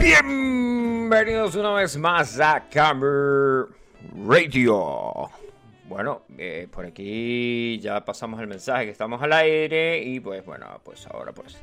Bienvenidos 0.00 1.56
una 1.56 1.72
vez 1.74 1.98
más 1.98 2.40
a 2.40 2.68
Camera 2.70 3.66
Radio. 4.26 5.28
Bueno, 5.84 6.22
eh, 6.38 6.68
por 6.72 6.86
aquí 6.86 7.78
ya 7.80 8.02
pasamos 8.02 8.40
el 8.40 8.46
mensaje 8.46 8.86
que 8.86 8.92
estamos 8.92 9.22
al 9.22 9.34
aire 9.34 10.02
y 10.02 10.18
pues 10.18 10.42
bueno, 10.42 10.80
pues 10.82 11.06
ahora 11.06 11.32
pues 11.32 11.58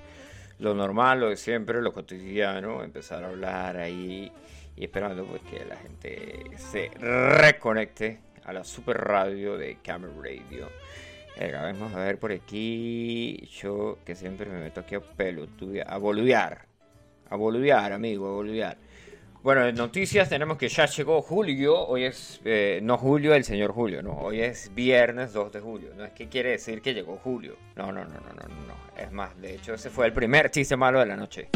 lo 0.60 0.76
normal, 0.76 1.22
lo 1.22 1.30
de 1.30 1.36
siempre, 1.36 1.82
lo 1.82 1.92
cotidiano, 1.92 2.84
empezar 2.84 3.24
a 3.24 3.30
hablar 3.30 3.78
ahí 3.78 4.32
y 4.76 4.84
esperando 4.84 5.26
pues 5.26 5.42
que 5.42 5.66
la 5.66 5.76
gente 5.78 6.52
se 6.58 6.92
reconecte 7.00 8.20
a 8.46 8.54
la 8.54 8.64
super 8.64 8.98
radio 8.98 9.58
de 9.58 9.80
Camera 9.84 10.14
Radio. 10.16 10.70
Eh, 11.38 11.52
vamos 11.52 11.92
a 11.96 12.06
ver 12.06 12.20
por 12.20 12.32
aquí, 12.32 13.50
yo 13.60 13.98
que 14.06 14.14
siempre 14.14 14.48
me 14.48 14.60
meto 14.60 14.82
aquí 14.82 14.94
a 14.94 15.00
pelotudear, 15.00 15.92
a 15.92 15.98
boludear, 15.98 16.68
a 17.30 17.36
boludear, 17.36 17.94
amigo, 17.94 18.28
a 18.28 18.32
boludear. 18.32 18.78
Bueno, 19.44 19.66
en 19.66 19.76
noticias 19.76 20.28
tenemos 20.28 20.58
que 20.58 20.68
ya 20.68 20.88
llegó 20.88 21.22
Julio. 21.22 21.88
Hoy 21.88 22.04
es, 22.04 22.42
eh, 22.44 22.80
no 22.84 22.98
Julio, 22.98 23.34
el 23.34 23.44
señor 23.44 23.72
Julio, 23.72 24.02
no. 24.02 24.18
Hoy 24.18 24.42
es 24.42 24.74
viernes 24.74 25.32
2 25.32 25.52
de 25.54 25.60
julio. 25.62 25.90
No 25.96 26.04
es 26.04 26.12
que 26.12 26.28
quiere 26.28 26.50
decir 26.50 26.82
que 26.82 26.94
llegó 26.94 27.16
Julio. 27.16 27.56
No, 27.76 27.92
no, 27.92 28.04
no, 28.04 28.20
no, 28.20 28.34
no, 28.34 28.48
no. 28.48 29.02
Es 29.02 29.12
más, 29.12 29.40
de 29.40 29.56
hecho, 29.56 29.74
ese 29.74 29.90
fue 29.90 30.08
el 30.08 30.14
primer 30.14 30.52
chiste 30.52 30.76
malo 30.76 31.00
de 31.00 31.06
la 31.06 31.16
noche. 31.16 31.50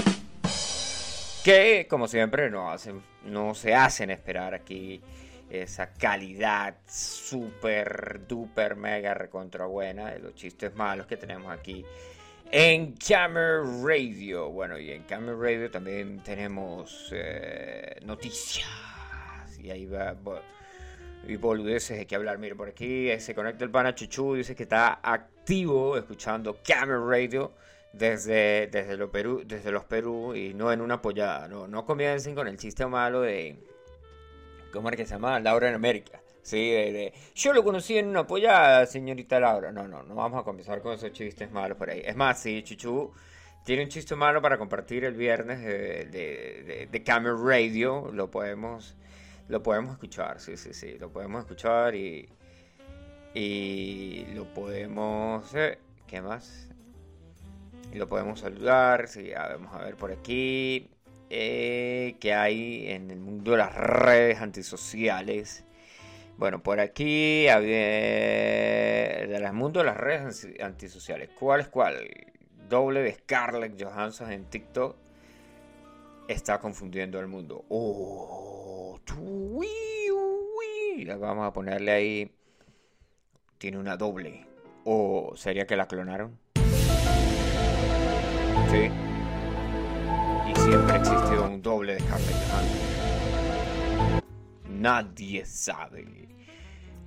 Que, 1.44 1.88
como 1.90 2.08
siempre, 2.08 2.50
no, 2.50 2.72
hacen, 2.72 3.02
no 3.26 3.54
se 3.56 3.74
hacen 3.74 4.12
esperar 4.12 4.54
aquí 4.54 5.02
esa 5.50 5.92
calidad 5.92 6.76
super, 6.88 8.22
duper, 8.26 8.76
mega, 8.76 9.14
recontra 9.14 9.66
buena 9.66 10.12
de 10.12 10.20
los 10.20 10.34
chistes 10.36 10.74
malos 10.76 11.08
que 11.08 11.18
tenemos 11.18 11.52
aquí 11.52 11.84
en 12.52 12.94
Camera 12.94 13.64
Radio. 13.84 14.50
Bueno, 14.50 14.78
y 14.78 14.92
en 14.92 15.04
Camera 15.04 15.38
Radio 15.38 15.72
también 15.72 16.22
tenemos 16.24 17.10
eh, 17.14 17.96
noticias. 18.04 18.68
Y 19.60 19.70
ahí 19.70 19.86
va, 19.86 20.16
y 21.28 21.36
boludeces 21.38 22.00
hay 22.00 22.06
que 22.06 22.16
hablar. 22.16 22.38
Mire, 22.40 22.56
por 22.56 22.68
aquí 22.68 23.10
eh, 23.10 23.20
se 23.20 23.34
conecta 23.34 23.64
el 23.64 23.72
pana 23.72 23.96
Chuchu. 23.96 24.36
Dice 24.36 24.56
que 24.56 24.64
está 24.64 25.00
activo 25.02 25.98
escuchando 25.98 26.58
Camera 26.66 27.00
Radio 27.00 27.54
desde, 27.94 28.68
desde, 28.68 28.98
los 28.98 29.10
Perú, 29.12 29.44
desde 29.46 29.72
los 29.72 29.86
Perú 29.86 30.36
y 30.36 30.54
no 30.54 30.72
en 30.72 30.82
una 30.82 30.96
apoyada. 30.96 31.48
No, 31.48 31.68
no 31.68 31.86
comiencen 31.86 32.36
con 32.36 32.48
el 32.48 32.58
chiste 32.58 32.86
malo 32.86 33.22
de. 33.22 33.58
¿Cómo 34.74 34.90
es 34.90 34.96
que 34.96 35.06
se 35.06 35.14
llama? 35.14 35.40
Laura 35.40 35.70
en 35.70 35.76
América. 35.76 36.21
Sí, 36.44 36.72
de, 36.72 37.14
yo 37.36 37.54
lo 37.54 37.64
conocí 37.64 37.98
en 37.98 38.08
una 38.08 38.22
apoyada, 38.22 38.86
señorita 38.86 39.40
Laura. 39.40 39.72
No, 39.72 39.88
no, 39.88 40.04
no 40.04 40.16
vamos 40.16 40.42
a 40.42 40.44
comenzar 40.44 40.82
con 40.82 40.94
esos 40.94 41.12
chistes 41.12 41.52
malos 41.52 41.78
por 41.78 41.90
ahí. 41.90 42.02
Es 42.04 42.16
más, 42.16 42.40
sí, 42.40 42.64
Chuchu 42.64 43.12
tiene 43.64 43.84
un 43.84 43.90
chiste 43.90 44.16
malo 44.16 44.42
para 44.42 44.58
compartir 44.58 45.04
el 45.06 45.14
viernes 45.14 45.62
de, 45.62 46.06
de, 46.06 46.88
de, 46.92 47.04
Camera 47.04 47.36
Radio. 47.40 48.12
Lo 48.12 48.32
podemos, 48.32 48.96
lo 49.48 49.62
podemos 49.62 49.94
escuchar, 49.94 50.40
sí, 50.40 50.58
sí, 50.58 50.74
sí. 50.74 50.98
Lo 50.98 51.12
podemos 51.12 51.42
escuchar 51.42 51.96
y, 51.96 52.28
y 53.34 54.26
lo 54.34 54.46
podemos... 54.54 55.54
Eh, 55.54 55.78
¿Qué 56.08 56.22
más? 56.22 56.68
Lo 57.94 58.10
podemos 58.10 58.40
saludar, 58.40 59.08
sí, 59.08 59.32
vamos 59.34 59.74
a 59.74 59.84
ver 59.84 59.96
por 59.96 60.12
aquí. 60.12 60.90
Eh, 61.30 62.16
¿Qué 62.20 62.34
hay 62.34 62.90
en 62.90 63.12
el 63.12 63.20
mundo 63.20 63.52
de 63.52 63.58
las 63.58 63.74
redes 63.74 64.42
antisociales? 64.42 65.64
Bueno, 66.42 66.64
por 66.64 66.80
aquí 66.80 67.48
había 67.50 67.78
del 69.28 69.54
mundo 69.54 69.82
de 69.82 69.86
las 69.86 69.96
redes 69.96 70.48
antisociales. 70.60 71.30
¿Cuál 71.40 71.62
es 71.62 71.68
cuál? 71.68 72.10
Doble 72.68 73.04
de 73.04 73.14
Scarlett 73.14 73.80
Johansson 73.80 74.32
en 74.32 74.46
TikTok 74.46 74.96
está 76.28 76.58
confundiendo 76.58 77.20
al 77.20 77.28
mundo. 77.28 77.64
Oh, 77.70 79.00
vamos 81.20 81.48
a 81.48 81.54
ponerle 81.54 81.92
ahí. 81.92 82.32
Tiene 83.60 83.78
una 83.78 83.96
doble. 83.96 84.48
¿O 84.84 85.34
sería 85.36 85.68
que 85.68 85.76
la 85.76 85.88
clonaron? 85.88 86.40
Sí. 88.72 88.90
Y 90.50 90.56
siempre 90.60 90.96
existió 90.96 91.46
un 91.46 91.62
doble 91.62 91.94
de 91.94 92.00
Scarlett 92.00 92.36
Johansson. 92.50 93.01
Nadie 94.82 95.46
sabe. 95.46 96.28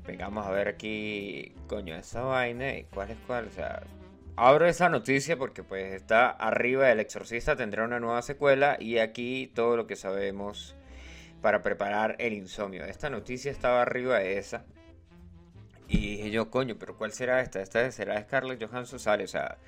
Vengamos 0.07 0.47
a 0.47 0.51
ver 0.53 0.69
aquí, 0.69 1.53
coño, 1.67 1.97
esa 1.97 2.23
vaina 2.23 2.67
cuál 2.93 3.11
es 3.11 3.17
cuál. 3.27 3.49
O 3.49 3.51
sea, 3.51 3.83
abro 4.37 4.67
esa 4.67 4.89
noticia 4.89 5.37
porque 5.37 5.65
pues 5.65 5.93
está 5.93 6.31
arriba 6.31 6.93
El 6.93 7.01
Exorcista 7.01 7.57
tendrá 7.57 7.85
una 7.85 7.99
nueva 7.99 8.23
secuela 8.23 8.77
y 8.79 8.99
aquí 8.99 9.51
todo 9.57 9.77
lo 9.77 9.89
que 9.89 9.97
sabemos 9.97 10.77
para 11.43 11.63
preparar 11.63 12.15
el 12.21 12.35
insomnio. 12.35 12.85
Esta 12.85 13.11
noticia 13.11 13.51
estaba 13.51 13.83
arriba 13.83 14.21
de 14.21 14.39
esa. 14.39 14.65
Y 15.89 16.17
dije 16.17 16.31
yo, 16.31 16.51
coño, 16.51 16.77
pero 16.79 16.97
¿cuál 16.97 17.13
será 17.13 17.41
esta? 17.41 17.61
Esta 17.61 17.91
será 17.91 18.23
Scarlett 18.23 18.65
Johansson 18.65 19.01
sale, 19.01 19.25
o 19.25 19.29
sea, 19.29 19.59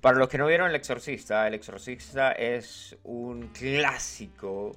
para 0.00 0.16
los 0.16 0.28
que 0.28 0.38
no 0.38 0.46
vieron 0.46 0.70
El 0.70 0.76
Exorcista, 0.76 1.44
El 1.48 1.54
Exorcista 1.54 2.30
es 2.30 2.96
un 3.02 3.48
clásico 3.48 4.76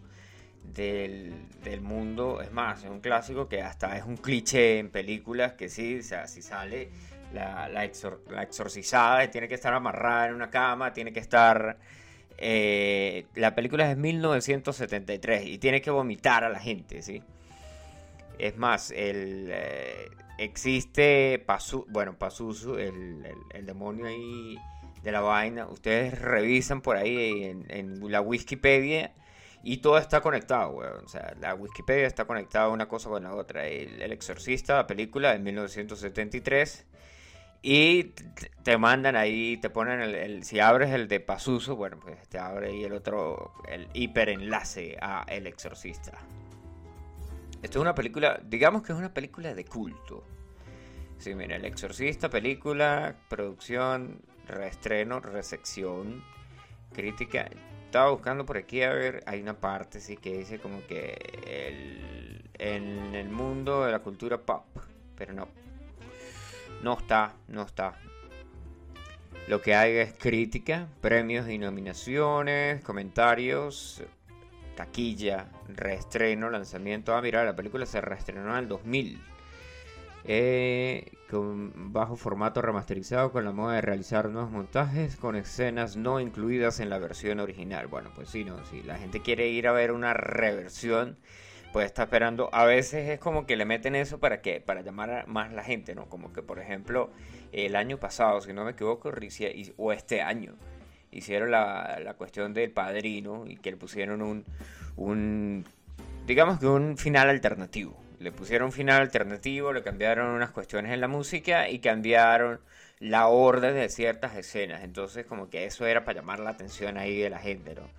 del, 0.64 1.82
mundo. 1.82 2.42
Es 2.42 2.52
más, 2.52 2.84
es 2.84 2.90
un 2.90 3.00
clásico 3.00 3.48
que 3.48 3.62
hasta 3.62 3.98
es 3.98 4.06
un 4.06 4.18
cliché 4.18 4.80
en 4.80 4.90
películas 4.90 5.54
que 5.54 5.70
sí, 5.70 6.00
o 6.00 6.04
sea, 6.04 6.28
si 6.28 6.42
sale 6.42 6.90
la, 7.34 7.70
la, 7.70 7.84
exorcizada 7.86 9.30
tiene 9.30 9.48
que 9.48 9.56
estar 9.56 9.74
amarrada 9.74 10.28
en 10.28 10.36
una 10.36 10.50
cama, 10.50 10.94
tiene 10.94 11.12
que 11.12 11.20
estar... 11.20 11.78
Eh, 12.44 13.28
la 13.36 13.54
película 13.54 13.84
es 13.84 13.90
de 13.90 14.02
1973 14.02 15.46
y 15.46 15.58
tiene 15.60 15.80
que 15.82 15.92
vomitar 15.92 16.44
a 16.44 16.50
la 16.50 16.60
gente, 16.60 17.04
¿sí? 17.04 17.22
Es 18.40 18.58
más, 18.58 18.90
el, 18.90 19.50
eh, 19.52 20.10
existe 20.40 21.38
Pasu, 21.46 21.86
bueno, 21.90 22.18
Pazuzu, 22.18 22.76
el, 22.78 23.28
el, 23.54 23.66
demonio 23.68 24.08
ahí 24.08 24.58
de 25.04 25.12
la 25.12 25.22
vaina. 25.22 25.68
Ustedes 25.68 26.20
revisan 26.20 26.82
por 26.82 26.98
ahí 26.98 27.44
en, 27.44 27.66
en 27.70 28.12
la 28.12 28.22
Wikipedia 28.22 29.12
y 29.64 29.78
todo 29.78 29.98
está 29.98 30.22
conectado, 30.22 30.72
weón. 30.72 31.06
O 31.06 31.08
sea, 31.08 31.36
la 31.40 31.54
Wikipedia 31.54 32.08
está 32.08 32.26
conectada 32.26 32.70
una 32.70 32.88
cosa 32.88 33.10
con 33.10 33.24
la 33.24 33.36
otra. 33.36 33.68
El, 33.68 34.12
Exorcista, 34.12 34.76
la 34.76 34.88
película 34.88 35.34
de 35.34 35.40
1973. 35.40 36.86
Y 37.64 38.16
te 38.64 38.78
mandan 38.80 39.16
ahí, 39.16 39.58
te 39.58 39.70
ponen 39.70 40.02
el, 40.02 40.44
si 40.44 40.60
abres 40.60 40.90
el 40.92 41.08
de 41.08 41.20
Pazuzu, 41.20 41.76
bueno, 41.76 42.00
pues 42.00 42.28
te 42.28 42.40
abre 42.40 42.70
ahí 42.70 42.84
el 42.84 42.94
otro, 42.94 43.54
el 43.70 43.88
hiperenlace 43.94 44.98
a 45.00 45.26
El 45.28 45.46
Exorcista. 45.46 46.18
Esto 47.62 47.78
es 47.78 47.82
una 47.82 47.94
película, 47.94 48.42
digamos 48.44 48.82
que 48.82 48.94
es 48.94 48.98
una 48.98 49.14
película 49.14 49.54
de 49.54 49.64
culto. 49.64 50.24
Sí, 51.20 51.36
mira, 51.36 51.56
El 51.56 51.66
Exorcista, 51.66 52.32
película, 52.32 53.16
producción, 53.30 54.24
reestreno, 54.48 55.20
recepción, 55.20 56.24
crítica 56.92 57.48
estaba 57.92 58.10
buscando 58.12 58.46
por 58.46 58.56
aquí 58.56 58.82
a 58.84 58.94
ver, 58.94 59.22
hay 59.26 59.42
una 59.42 59.54
parte 59.54 60.00
sí 60.00 60.16
que 60.16 60.38
dice 60.38 60.60
como 60.60 60.82
que 60.88 61.12
el, 61.46 62.50
en 62.58 63.14
el 63.16 63.28
mundo 63.28 63.84
de 63.84 63.92
la 63.92 64.00
cultura 64.00 64.38
pop, 64.38 64.64
pero 65.18 65.34
no, 65.34 65.50
no 66.82 66.98
está, 66.98 67.34
no 67.50 67.64
está. 67.64 68.00
Lo 69.50 69.62
que 69.62 69.76
hay 69.76 69.98
es 69.98 70.14
crítica, 70.14 70.88
premios 71.02 71.50
y 71.50 71.58
nominaciones, 71.58 72.82
comentarios, 72.82 74.02
taquilla, 74.78 75.50
reestreno, 75.68 76.50
lanzamiento. 76.50 77.14
Ah, 77.14 77.22
mira, 77.22 77.44
la 77.44 77.58
película 77.58 77.86
se 77.86 78.00
reestrenó 78.00 78.52
en 78.52 78.58
el 78.58 78.70
2000. 78.70 79.22
Eh, 80.24 81.12
con 81.30 81.94
bajo 81.94 82.16
formato 82.16 82.62
remasterizado 82.62 83.32
con 83.32 83.44
la 83.44 83.52
moda 83.52 83.76
de 83.76 83.82
realizar 83.82 84.30
nuevos 84.30 84.52
montajes 84.52 85.16
con 85.16 85.36
escenas 85.36 85.96
no 85.96 86.20
incluidas 86.20 86.80
en 86.80 86.90
la 86.90 87.00
versión 87.00 87.40
original. 87.40 87.88
Bueno, 87.88 88.12
pues 88.14 88.30
sí, 88.30 88.44
no, 88.44 88.64
si 88.66 88.84
la 88.84 88.98
gente 88.98 89.22
quiere 89.22 89.48
ir 89.48 89.68
a 89.68 89.72
ver 89.72 89.92
una 89.92 90.14
reversión, 90.14 91.18
pues 91.74 91.88
está 91.88 92.04
esperando. 92.04 92.50
A 92.54 92.66
veces 92.66 93.10
es 93.10 93.20
como 93.20 93.46
que 93.46 93.56
le 93.56 93.66
meten 93.66 93.96
eso 93.96 94.20
para 94.20 94.42
que 94.42 94.62
para 94.62 94.82
llamar 94.82 95.12
a 95.12 95.26
más 95.26 95.52
la 95.54 95.64
gente, 95.64 95.96
¿no? 95.96 96.06
Como 96.08 96.34
que 96.34 96.44
por 96.44 96.60
ejemplo 96.60 97.10
el 97.52 97.76
año 97.76 97.98
pasado, 97.98 98.42
si 98.42 98.54
no 98.54 98.64
me 98.66 98.72
equivoco, 98.72 99.12
o 99.78 99.92
este 99.94 100.22
año 100.22 100.56
hicieron 101.12 101.52
la, 101.52 102.00
la 102.04 102.14
cuestión 102.14 102.54
del 102.54 102.72
padrino 102.72 103.46
y 103.48 103.58
que 103.58 103.72
le 103.72 103.78
pusieron 103.78 104.22
un, 104.22 104.46
un 104.96 105.66
digamos 106.26 106.60
que 106.60 106.68
un 106.68 106.98
final 106.98 107.30
alternativo 107.30 108.01
le 108.22 108.32
pusieron 108.32 108.72
final 108.72 109.02
alternativo, 109.02 109.74
le 109.74 109.84
cambiaron 109.84 110.28
unas 110.28 110.52
cuestiones 110.52 110.92
en 110.94 111.02
la 111.02 111.08
música 111.08 111.70
y 111.70 111.80
cambiaron 111.80 112.62
la 113.00 113.28
orden 113.28 113.76
de 113.76 113.90
ciertas 113.90 114.36
escenas. 114.38 114.84
Entonces 114.84 115.26
como 115.26 115.50
que 115.50 115.66
eso 115.66 115.86
era 115.86 116.06
para 116.06 116.22
llamar 116.22 116.40
la 116.40 116.52
atención 116.52 116.98
ahí 116.98 117.18
de 117.20 117.30
la 117.30 117.40
gente, 117.40 117.76
¿no? 117.76 117.90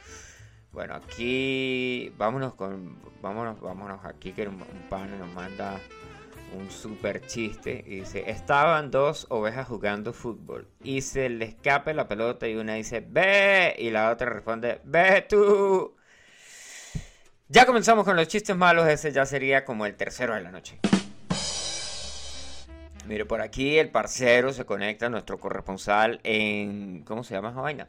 Bueno, 0.73 0.95
aquí 0.95 2.13
vámonos 2.17 2.55
con 2.55 2.99
vámonos, 3.21 3.61
vámonos 3.61 4.05
aquí 4.05 4.33
que 4.33 4.49
un, 4.49 4.55
un 4.55 4.89
pan 4.89 5.19
nos 5.19 5.33
manda 5.35 5.79
un 6.55 6.71
super 6.71 7.21
chiste 7.27 7.85
y 7.87 8.01
dice, 8.01 8.31
estaban 8.31 8.91
dos 8.91 9.27
ovejas 9.31 9.67
jugando 9.69 10.13
fútbol 10.13 10.69
y 10.83 11.01
se 11.03 11.29
le 11.29 11.47
escapa 11.47 11.93
la 11.93 12.09
pelota 12.09 12.49
y 12.49 12.57
una 12.57 12.75
dice, 12.75 13.05
ve 13.07 13.75
y 13.79 13.91
la 13.91 14.11
otra 14.11 14.31
responde, 14.31 14.81
ve 14.85 15.27
tú. 15.29 15.95
Ya 17.53 17.67
comenzamos 17.67 18.07
con 18.07 18.17
los 18.17 18.29
chistes 18.29 18.57
malos, 18.57 18.89
ese 18.89 19.13
ya 19.13 19.27
sería 19.27 19.67
como 19.67 19.85
el 19.85 19.95
tercero 19.95 20.35
de 20.35 20.41
la 20.41 20.51
noche. 20.51 20.79
Mire, 23.07 23.27
por 23.27 23.43
aquí 23.43 23.79
el 23.79 23.91
parcero 23.91 24.55
se 24.55 24.65
conecta, 24.65 25.11
nuestro 25.11 25.39
corresponsal 25.39 26.19
en... 26.23 27.03
¿Cómo 27.05 27.23
se 27.23 27.35
llama 27.35 27.51
esa 27.51 27.61
vaina? 27.61 27.89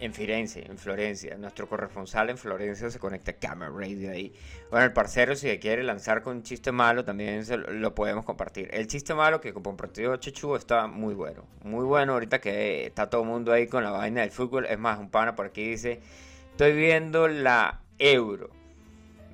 en 0.00 0.14
Firenze, 0.14 0.64
en 0.66 0.78
Florencia. 0.78 1.36
Nuestro 1.36 1.68
corresponsal 1.68 2.30
en 2.30 2.38
Florencia 2.38 2.88
se 2.88 2.98
conecta 2.98 3.32
a 3.32 3.34
Camera 3.34 3.70
Radio 3.70 4.10
ahí. 4.10 4.32
Bueno, 4.70 4.86
el 4.86 4.94
parcero 4.94 5.36
si 5.36 5.58
quiere 5.58 5.82
lanzar 5.82 6.22
con 6.22 6.38
un 6.38 6.42
chiste 6.42 6.72
malo 6.72 7.04
también 7.04 7.44
lo, 7.82 7.94
podemos 7.94 8.24
compartir. 8.24 8.70
El 8.72 8.86
chiste 8.86 9.12
malo 9.12 9.42
que 9.42 9.52
compartió 9.52 10.16
Chechu 10.16 10.56
está 10.56 10.86
muy 10.86 11.12
bueno. 11.12 11.44
Muy 11.64 11.84
bueno 11.84 12.14
ahorita 12.14 12.40
que 12.40 12.86
está 12.86 13.10
todo 13.10 13.24
el 13.24 13.28
mundo 13.28 13.52
ahí 13.52 13.66
con 13.66 13.84
la 13.84 13.90
vaina 13.90 14.22
del 14.22 14.30
fútbol. 14.30 14.64
Es 14.64 14.78
más, 14.78 14.98
un 14.98 15.10
pana 15.10 15.36
por 15.36 15.44
aquí 15.44 15.68
dice, 15.68 16.00
estoy 16.52 16.76
viendo 16.76 17.28
la 17.28 17.80
Euro. 17.98 18.50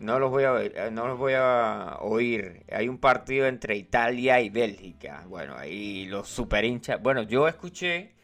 No 0.01 0.21
los 0.21 0.31
voy 0.31 0.45
a 0.45 0.63
eh, 0.63 0.91
no 0.93 1.09
los 1.09 1.19
voy 1.19 1.33
a 1.35 1.99
oír. 2.01 2.63
Hay 2.71 2.89
un 2.89 2.99
partido 2.99 3.47
entre 3.47 3.77
Italia 3.77 4.41
y 4.41 4.49
Bélgica. 4.49 5.25
Bueno, 5.27 5.57
ahí 5.57 6.07
los 6.07 6.29
super 6.29 6.65
hinchas. 6.65 7.03
Bueno, 7.03 7.23
yo 7.23 7.49
escuché 7.49 8.15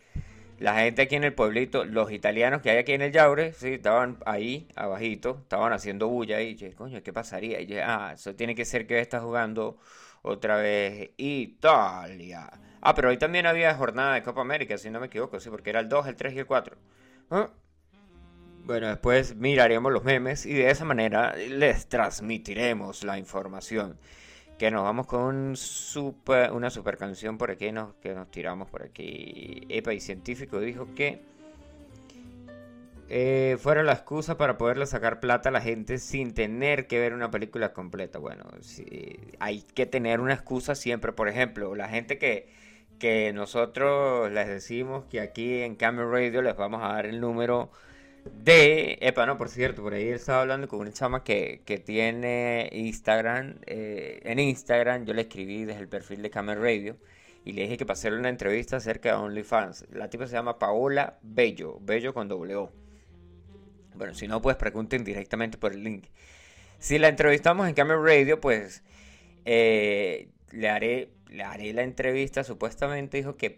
la 0.60 0.76
gente 0.78 1.02
aquí 1.02 1.16
en 1.16 1.24
el 1.24 1.34
pueblito, 1.34 1.84
los 1.84 2.12
italianos 2.12 2.62
que 2.62 2.70
hay 2.70 2.78
aquí 2.78 2.92
en 2.92 3.02
el 3.02 3.10
Yaure, 3.10 3.52
sí, 3.52 3.74
estaban 3.74 4.18
ahí, 4.24 4.68
abajito, 4.76 5.40
estaban 5.42 5.72
haciendo 5.72 6.06
bulla 6.06 6.40
y 6.40 6.54
dije, 6.54 6.74
coño, 6.74 7.02
¿qué 7.02 7.12
pasaría? 7.12 7.60
Y 7.60 7.66
dije, 7.66 7.82
ah, 7.82 8.12
eso 8.14 8.36
tiene 8.36 8.54
que 8.54 8.64
ser 8.64 8.86
que 8.86 9.00
está 9.00 9.20
jugando 9.20 9.78
otra 10.22 10.56
vez 10.56 11.10
Italia. 11.16 12.48
Ah, 12.80 12.94
pero 12.94 13.08
hoy 13.08 13.18
también 13.18 13.46
había 13.46 13.74
jornada 13.74 14.14
de 14.14 14.22
Copa 14.22 14.42
América, 14.42 14.78
si 14.78 14.90
no 14.90 15.00
me 15.00 15.06
equivoco, 15.06 15.40
sí, 15.40 15.50
porque 15.50 15.70
era 15.70 15.80
el 15.80 15.88
2, 15.88 16.06
el 16.06 16.14
3 16.16 16.34
y 16.34 16.38
el 16.38 16.46
4. 16.46 16.76
Ah. 17.30 17.50
Bueno, 18.64 18.88
después 18.88 19.36
miraremos 19.36 19.92
los 19.92 20.04
memes 20.04 20.46
y 20.46 20.54
de 20.54 20.70
esa 20.70 20.86
manera 20.86 21.36
les 21.36 21.86
transmitiremos 21.86 23.04
la 23.04 23.18
información 23.18 23.98
que 24.58 24.70
nos 24.70 24.84
vamos 24.84 25.06
con 25.06 25.54
super, 25.54 26.50
una 26.50 26.70
super 26.70 26.96
canción 26.96 27.36
por 27.36 27.50
aquí 27.50 27.72
nos, 27.72 27.94
que 27.96 28.14
nos 28.14 28.30
tiramos 28.30 28.70
por 28.70 28.82
aquí. 28.82 29.66
Epa 29.68 29.92
y 29.92 30.00
científico 30.00 30.60
dijo 30.60 30.88
que 30.94 31.20
eh, 33.10 33.58
fuera 33.60 33.82
la 33.82 33.92
excusa 33.92 34.38
para 34.38 34.56
poderle 34.56 34.86
sacar 34.86 35.20
plata 35.20 35.50
a 35.50 35.52
la 35.52 35.60
gente 35.60 35.98
sin 35.98 36.32
tener 36.32 36.86
que 36.86 36.98
ver 36.98 37.12
una 37.12 37.30
película 37.30 37.74
completa. 37.74 38.18
Bueno, 38.18 38.44
hay 39.40 39.60
que 39.60 39.84
tener 39.84 40.20
una 40.20 40.32
excusa 40.32 40.74
siempre. 40.74 41.12
Por 41.12 41.28
ejemplo, 41.28 41.74
la 41.74 41.88
gente 41.90 42.16
que, 42.16 42.48
que 42.98 43.32
nosotros 43.34 44.32
les 44.32 44.48
decimos 44.48 45.04
que 45.10 45.20
aquí 45.20 45.60
en 45.60 45.74
Camera 45.74 46.08
Radio 46.08 46.40
les 46.40 46.56
vamos 46.56 46.82
a 46.82 46.94
dar 46.94 47.04
el 47.04 47.20
número 47.20 47.70
de, 48.24 48.98
epa, 49.02 49.26
no, 49.26 49.36
por 49.36 49.48
cierto, 49.48 49.82
por 49.82 49.94
ahí 49.94 50.08
estaba 50.08 50.42
hablando 50.42 50.66
con 50.68 50.80
una 50.80 50.92
chama 50.92 51.24
que, 51.24 51.62
tiene 51.84 52.70
Instagram. 52.72 53.56
Eh, 53.66 54.20
en 54.24 54.38
Instagram 54.38 55.04
yo 55.04 55.12
le 55.12 55.22
escribí 55.22 55.64
desde 55.64 55.80
el 55.80 55.88
perfil 55.88 56.22
de 56.22 56.30
Camera 56.30 56.60
Radio 56.60 56.96
y 57.44 57.52
le 57.52 57.62
dije 57.62 57.76
que 57.76 57.86
pasé 57.86 58.10
una 58.10 58.30
entrevista 58.30 58.78
acerca 58.78 59.10
de 59.10 59.16
OnlyFans. 59.16 59.86
La 59.92 60.08
tipa 60.08 60.26
se 60.26 60.32
llama 60.32 60.58
Paola 60.58 61.18
Bello, 61.22 61.78
Bello 61.80 62.14
con 62.14 62.28
W. 62.28 62.68
Bueno, 63.94 64.14
si 64.14 64.26
no, 64.26 64.40
pues 64.40 64.56
pregunten 64.56 65.04
directamente 65.04 65.58
por 65.58 65.72
el 65.72 65.84
link. 65.84 66.06
Si 66.78 66.98
la 66.98 67.08
entrevistamos 67.08 67.68
en 67.68 67.74
Camera 67.74 68.00
Radio, 68.00 68.40
pues 68.40 68.82
eh, 69.44 70.28
le, 70.50 70.68
haré, 70.68 71.10
le 71.28 71.44
haré 71.44 71.72
la 71.74 71.82
entrevista. 71.82 72.44
Supuestamente 72.44 73.18
dijo 73.18 73.36
que 73.36 73.50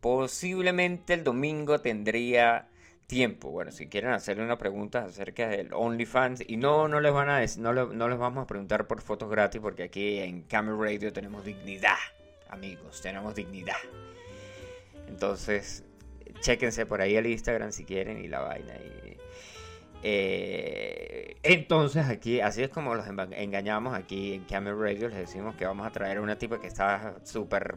posiblemente 0.00 1.14
el 1.14 1.24
domingo 1.24 1.80
tendría 1.80 2.69
tiempo. 3.10 3.50
Bueno, 3.50 3.72
si 3.72 3.88
quieren 3.88 4.12
hacerle 4.12 4.44
una 4.44 4.56
pregunta 4.56 5.04
acerca 5.04 5.48
del 5.48 5.72
OnlyFans 5.74 6.44
y 6.46 6.56
no 6.56 6.86
no 6.86 7.00
les 7.00 7.12
van 7.12 7.28
a 7.28 7.44
no, 7.58 7.72
no 7.72 8.08
les 8.08 8.18
vamos 8.18 8.44
a 8.44 8.46
preguntar 8.46 8.86
por 8.86 9.02
fotos 9.02 9.28
gratis 9.28 9.60
porque 9.60 9.82
aquí 9.82 10.20
en 10.20 10.42
Camera 10.42 10.76
Radio 10.80 11.12
tenemos 11.12 11.44
dignidad, 11.44 11.98
amigos, 12.48 13.00
tenemos 13.02 13.34
dignidad. 13.34 13.74
Entonces, 15.08 15.82
chéquense 16.40 16.86
por 16.86 17.00
ahí 17.00 17.16
el 17.16 17.26
Instagram 17.26 17.72
si 17.72 17.84
quieren 17.84 18.24
y 18.24 18.28
la 18.28 18.42
vaina 18.42 18.74
y 18.76 19.16
eh, 20.02 21.36
entonces 21.42 22.06
aquí, 22.06 22.40
así 22.40 22.62
es 22.62 22.70
como 22.70 22.94
los 22.94 23.06
engañamos 23.06 23.92
aquí 23.92 24.34
en 24.34 24.44
Camera 24.44 24.76
Radio, 24.76 25.08
les 25.08 25.18
decimos 25.18 25.56
que 25.56 25.66
vamos 25.66 25.86
a 25.86 25.90
traer 25.90 26.20
una 26.20 26.38
tipa 26.38 26.58
que 26.60 26.68
está 26.68 27.16
súper 27.24 27.76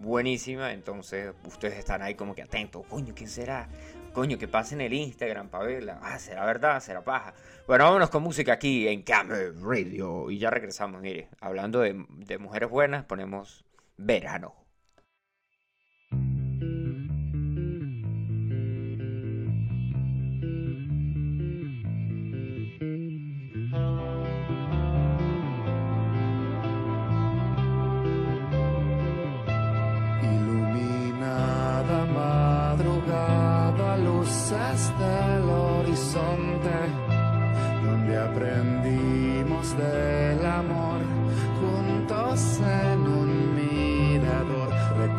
buenísima, 0.00 0.72
entonces 0.72 1.32
ustedes 1.46 1.78
están 1.78 2.02
ahí 2.02 2.14
como 2.14 2.34
que 2.34 2.42
atentos, 2.42 2.84
coño, 2.88 3.14
¿quién 3.14 3.30
será? 3.30 3.68
Coño, 4.12 4.36
que 4.36 4.46
pasen 4.46 4.82
el 4.82 4.92
Instagram 4.92 5.48
para 5.48 5.64
verla. 5.64 5.98
Ah, 6.02 6.18
será 6.18 6.44
verdad, 6.44 6.80
será 6.80 7.02
paja. 7.02 7.32
Bueno, 7.66 7.84
vámonos 7.84 8.10
con 8.10 8.22
música 8.22 8.52
aquí 8.52 8.86
en 8.86 9.02
Camera 9.02 9.52
Radio. 9.58 10.30
Y 10.30 10.38
ya 10.38 10.50
regresamos, 10.50 11.00
mire. 11.00 11.28
Hablando 11.40 11.80
de 11.80 12.38
mujeres 12.38 12.68
buenas, 12.68 13.04
ponemos 13.04 13.64
verano. 13.96 14.61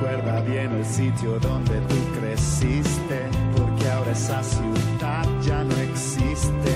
Recuerda 0.03 0.41
bien 0.41 0.69
el 0.73 0.85
sitio 0.85 1.39
donde 1.39 1.79
tú 1.87 1.95
creciste, 2.19 3.21
porque 3.55 3.89
ahora 3.89 4.11
esa 4.11 4.43
ciudad 4.43 5.25
ya 5.41 5.63
no 5.63 5.77
existe. 5.77 6.73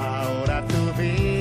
Ahora 0.00 0.66
tu 0.66 0.98
vista 0.98 1.35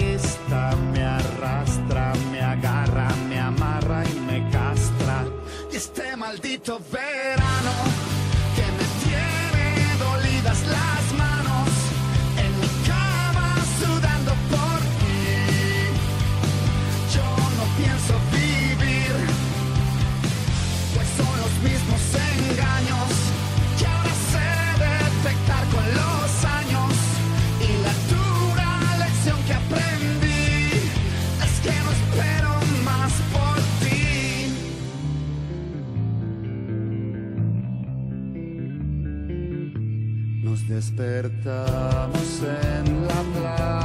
despertamos 40.76 42.42
en 42.44 43.08
la 43.08 43.22
playa 43.34 43.85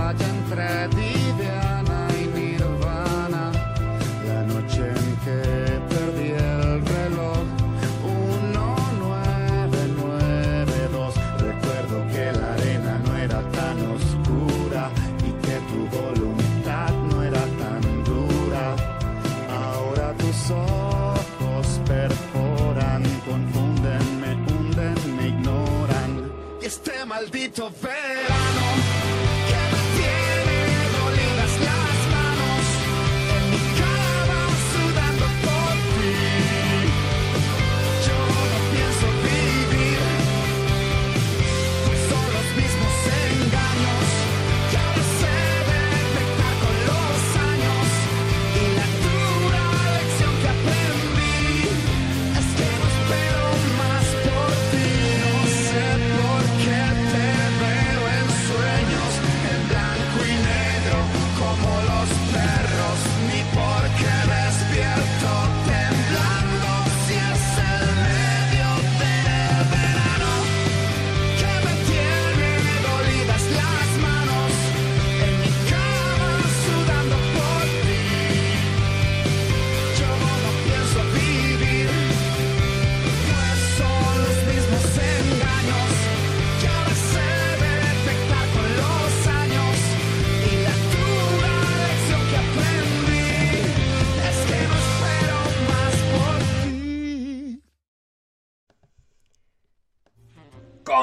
este 27.51 27.63
maldito 27.63 27.71
verano. 27.83 28.00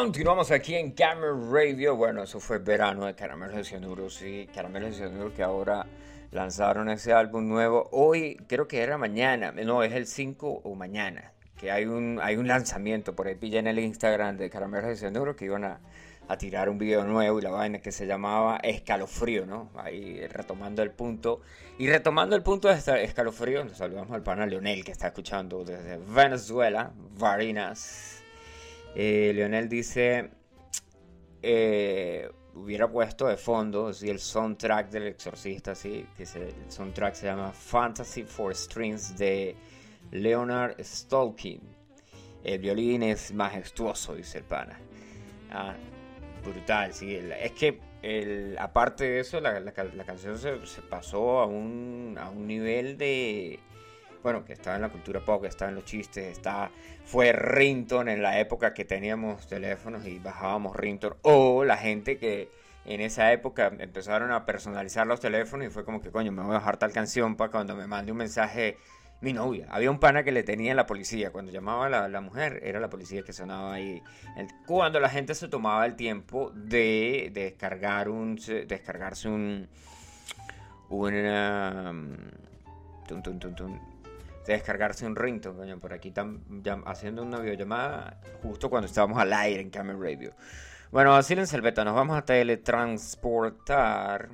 Continuamos 0.07 0.51
aquí 0.51 0.73
en 0.73 0.91
Camera 0.91 1.33
Radio. 1.51 1.97
Bueno, 1.97 2.23
eso 2.23 2.39
fue 2.39 2.59
verano 2.59 3.05
de 3.07 3.13
Caramelos 3.13 3.57
de 3.57 3.65
Cianuro. 3.65 4.09
Sí, 4.09 4.47
Caramelos 4.55 4.91
de 4.91 4.95
Cianuro 4.95 5.33
que 5.33 5.43
ahora 5.43 5.85
lanzaron 6.31 6.87
ese 6.87 7.11
álbum 7.11 7.45
nuevo. 7.45 7.89
Hoy, 7.91 8.37
creo 8.47 8.69
que 8.69 8.81
era 8.81 8.97
mañana. 8.97 9.51
No, 9.51 9.83
es 9.83 9.91
el 9.91 10.07
5 10.07 10.61
o 10.63 10.75
mañana. 10.75 11.33
Que 11.57 11.71
hay 11.71 11.83
un, 11.87 12.21
hay 12.23 12.37
un 12.37 12.47
lanzamiento. 12.47 13.17
Por 13.17 13.27
ahí 13.27 13.35
pillé 13.35 13.59
en 13.59 13.67
el 13.67 13.79
Instagram 13.79 14.37
de 14.37 14.49
Caramelos 14.49 14.87
de 14.87 14.95
Cianuro 14.95 15.35
que 15.35 15.43
iban 15.43 15.65
a, 15.65 15.81
a 16.29 16.37
tirar 16.37 16.69
un 16.69 16.77
video 16.77 17.03
nuevo 17.03 17.39
y 17.39 17.41
la 17.41 17.51
vaina 17.51 17.79
que 17.79 17.91
se 17.91 18.07
llamaba 18.07 18.61
Escalofrío, 18.63 19.45
¿no? 19.45 19.71
Ahí 19.75 20.25
retomando 20.27 20.83
el 20.83 20.91
punto. 20.91 21.41
Y 21.79 21.89
retomando 21.89 22.37
el 22.37 22.43
punto 22.43 22.69
de 22.69 23.03
escalofrío, 23.03 23.65
nos 23.65 23.77
saludamos 23.77 24.13
al 24.13 24.23
pana 24.23 24.45
Leonel 24.45 24.85
que 24.85 24.93
está 24.93 25.07
escuchando 25.07 25.65
desde 25.65 25.97
Venezuela, 25.97 26.93
Varinas. 27.19 28.16
Eh, 28.95 29.31
Leonel 29.33 29.69
dice, 29.69 30.31
eh, 31.41 32.29
hubiera 32.55 32.89
puesto 32.89 33.27
de 33.27 33.37
fondo 33.37 33.93
si 33.93 34.09
el 34.09 34.19
soundtrack 34.19 34.89
del 34.89 35.07
exorcista, 35.07 35.75
sí, 35.75 36.05
que 36.15 36.23
el 36.23 36.71
soundtrack 36.71 37.13
se 37.13 37.27
llama 37.27 37.51
Fantasy 37.51 38.23
for 38.23 38.55
Strings 38.55 39.17
de 39.17 39.55
Leonard 40.11 40.83
Stolkin. 40.83 41.61
El 42.43 42.59
violín 42.59 43.03
es 43.03 43.33
majestuoso, 43.33 44.15
dice 44.15 44.39
el 44.39 44.43
pana. 44.45 44.79
Ah, 45.51 45.75
brutal, 46.43 46.93
sí. 46.93 47.15
Es 47.15 47.51
que 47.51 47.79
aparte 48.57 49.03
de 49.03 49.19
eso, 49.19 49.39
la, 49.41 49.71
canción 49.71 50.37
se, 50.37 50.65
se, 50.65 50.81
pasó 50.81 51.39
a 51.39 51.45
un, 51.45 52.15
a 52.19 52.29
un 52.29 52.47
nivel 52.47 52.97
de 52.97 53.59
bueno, 54.27 54.43
que 54.43 54.51
estaba 54.51 54.75
en 54.75 54.81
la 54.81 54.89
cultura 54.89 55.21
pop, 55.21 55.41
que 55.41 55.47
estaba 55.47 55.69
en 55.69 55.75
los 55.75 55.85
chistes, 55.85 56.25
está, 56.25 56.69
fue 57.05 57.31
Rington 57.31 58.09
en 58.09 58.21
la 58.21 58.41
época 58.41 58.73
que 58.73 58.83
teníamos 58.83 59.47
teléfonos 59.47 60.05
y 60.05 60.19
bajábamos 60.19 60.75
Rington, 60.75 61.15
o 61.21 61.63
la 61.63 61.77
gente 61.77 62.17
que 62.17 62.49
en 62.83 62.99
esa 62.99 63.31
época 63.31 63.71
empezaron 63.79 64.33
a 64.33 64.45
personalizar 64.45 65.07
los 65.07 65.21
teléfonos 65.21 65.67
y 65.67 65.69
fue 65.69 65.85
como 65.85 66.01
que, 66.01 66.11
coño, 66.11 66.33
me 66.33 66.41
voy 66.41 66.51
a 66.51 66.55
bajar 66.55 66.75
tal 66.75 66.91
canción 66.91 67.37
para 67.37 67.51
cuando 67.51 67.73
me 67.73 67.87
mande 67.87 68.11
un 68.11 68.17
mensaje 68.17 68.75
mi 69.21 69.31
novia. 69.31 69.67
Había 69.69 69.89
un 69.89 69.99
pana 70.01 70.23
que 70.23 70.33
le 70.33 70.43
tenía 70.43 70.75
la 70.75 70.85
policía. 70.85 71.31
Cuando 71.31 71.53
llamaba 71.53 71.87
la, 71.87 72.09
la 72.09 72.19
mujer, 72.19 72.59
era 72.63 72.81
la 72.81 72.89
policía 72.89 73.23
que 73.23 73.31
sonaba 73.31 73.75
ahí. 73.75 74.03
Cuando 74.65 74.99
la 74.99 75.07
gente 75.07 75.35
se 75.35 75.47
tomaba 75.47 75.85
el 75.85 75.95
tiempo 75.95 76.51
de, 76.53 77.31
descargar 77.33 78.09
un, 78.09 78.35
descargarse 78.35 79.29
un, 79.29 79.69
una, 80.89 81.93
descargarse 84.53 85.05
un 85.05 85.15
ringtone, 85.15 85.57
coño, 85.57 85.79
por 85.79 85.93
aquí 85.93 86.09
están 86.09 86.41
haciendo 86.85 87.23
una 87.23 87.39
videollamada 87.39 88.19
justo 88.41 88.69
cuando 88.69 88.87
estábamos 88.87 89.19
al 89.19 89.33
aire 89.33 89.61
en 89.61 89.69
Camera 89.69 89.99
Radio. 89.99 90.33
Bueno, 90.91 91.15
así 91.15 91.33
en 91.33 91.47
Selveta 91.47 91.83
nos 91.83 91.95
vamos 91.95 92.17
a 92.17 92.23
teletransportar 92.23 94.29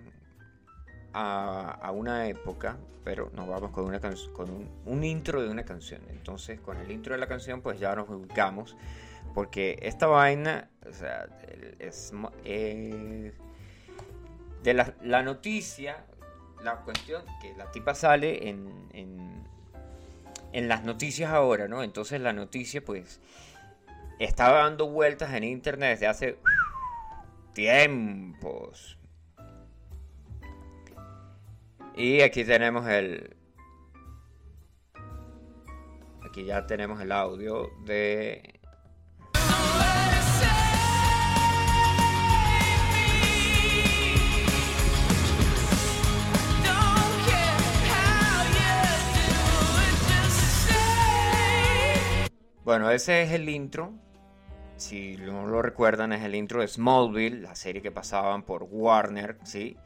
a, 1.13 1.91
una 1.93 2.27
época, 2.27 2.77
pero 3.03 3.31
nos 3.33 3.47
vamos 3.47 3.71
con, 3.71 3.85
una 3.85 3.99
con 4.33 4.69
un, 4.85 5.03
intro 5.03 5.41
de 5.41 5.49
una 5.49 5.63
canción. 5.63 6.01
Entonces, 6.09 6.59
con 6.59 6.77
el 6.77 6.91
intro 6.91 7.13
de 7.13 7.19
la 7.19 7.27
canción, 7.27 7.61
pues 7.61 7.79
ya 7.79 7.95
nos 7.95 8.09
ubicamos, 8.09 8.75
porque 9.33 9.79
esta 9.81 10.07
vaina, 10.07 10.69
o 10.87 10.93
sea, 10.93 11.27
es... 11.79 12.13
Eh, 12.45 13.33
de 14.61 14.73
la, 14.73 15.23
noticia, 15.23 16.05
la 16.63 16.77
cuestión 16.77 17.25
que 17.41 17.53
la 17.55 17.69
tipa 17.71 17.93
sale 17.93 18.47
en 18.47 19.43
las 20.53 20.83
noticias 20.83 21.31
ahora, 21.31 21.67
¿no? 21.67 21.83
Entonces 21.83 22.21
la 22.21 22.33
noticia 22.33 22.83
pues 22.83 23.19
estaba 24.19 24.59
dando 24.59 24.87
vueltas 24.87 25.33
en 25.33 25.43
internet 25.43 25.91
desde 25.91 26.07
hace 26.07 26.37
tiempos. 27.53 28.97
Y 31.95 32.21
aquí 32.21 32.43
tenemos 32.43 32.87
el... 32.87 33.35
Aquí 36.25 36.45
ya 36.45 36.65
tenemos 36.65 36.99
el 37.01 37.11
audio 37.11 37.69
de 37.85 38.52
Bueno, 52.73 52.89
ese 52.89 53.21
es 53.21 53.31
el 53.33 53.49
intro. 53.49 53.93
Si 54.77 55.15
no 55.17 55.45
lo 55.45 55.61
recuerdan, 55.61 56.11
es 56.11 56.23
el 56.23 56.33
intro 56.33 56.61
de 56.61 56.67
Smallville, 56.67 57.39
la 57.39 57.53
serie 57.53 57.83
que 57.83 57.91
pasaban 57.91 58.41
por 58.41 58.63
Warner, 58.63 59.37
¿sí? 59.43 59.77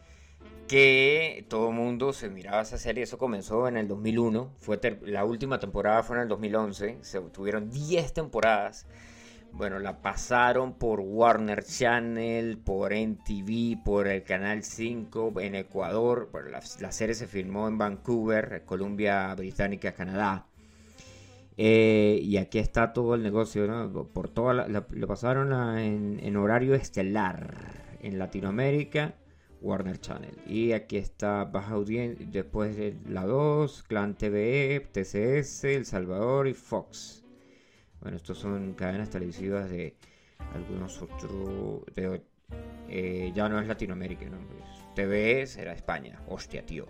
Que 0.69 1.45
todo 1.49 1.73
mundo 1.73 2.13
se 2.13 2.29
miraba 2.29 2.61
esa 2.61 2.77
serie. 2.77 3.03
Eso 3.03 3.17
comenzó 3.17 3.67
en 3.67 3.75
el 3.75 3.89
2001. 3.89 4.53
Fue 4.55 4.79
la 5.01 5.25
última 5.25 5.59
temporada 5.59 6.01
fue 6.01 6.15
en 6.15 6.21
el 6.21 6.27
2011. 6.29 6.99
Se 7.01 7.19
tuvieron 7.19 7.69
10 7.69 8.13
temporadas. 8.13 8.87
Bueno, 9.51 9.79
la 9.79 10.01
pasaron 10.01 10.75
por 10.75 11.01
Warner 11.01 11.65
Channel, 11.65 12.57
por 12.57 12.93
NTV, 12.93 13.83
por 13.83 14.07
el 14.07 14.23
Canal 14.23 14.63
5 14.63 15.33
en 15.41 15.55
Ecuador. 15.55 16.29
la, 16.49 16.61
la 16.79 16.91
serie 16.93 17.15
se 17.15 17.27
filmó 17.27 17.67
en 17.67 17.77
Vancouver, 17.77 18.63
Columbia 18.65 19.35
Británica, 19.35 19.91
Canadá. 19.91 20.45
Eh, 21.57 22.19
y 22.21 22.37
aquí 22.37 22.59
está 22.59 22.93
todo 22.93 23.15
el 23.15 23.23
negocio, 23.23 23.91
Por 24.13 24.29
toda 24.29 24.67
lo 24.67 25.07
pasaron 25.07 25.51
en, 25.79 26.37
horario 26.37 26.75
estelar 26.75 27.97
en 27.99 28.19
Latinoamérica, 28.19 29.15
Warner 29.61 29.99
Channel. 29.99 30.37
Y 30.45 30.73
aquí 30.73 30.97
está 30.97 31.45
Baja 31.45 31.73
Audiencia, 31.73 32.27
después 32.29 32.77
de 32.77 32.95
la 33.09 33.25
2, 33.25 33.83
Clan 33.83 34.15
TV, 34.15 34.87
TCS, 34.91 35.63
El 35.63 35.85
Salvador 35.85 36.47
y 36.47 36.53
Fox. 36.53 37.23
Bueno, 38.01 38.17
estos 38.17 38.37
son 38.37 38.73
cadenas 38.73 39.09
televisivas 39.09 39.69
de 39.71 39.95
algunos 40.53 41.01
otros. 41.01 41.83
Eh, 42.87 43.31
ya 43.35 43.49
no 43.49 43.59
es 43.59 43.67
Latinoamérica, 43.67 44.29
¿no? 44.29 44.37
TVE 44.95 45.47
será 45.47 45.73
España. 45.73 46.21
Hostia, 46.27 46.63
tío. 46.65 46.85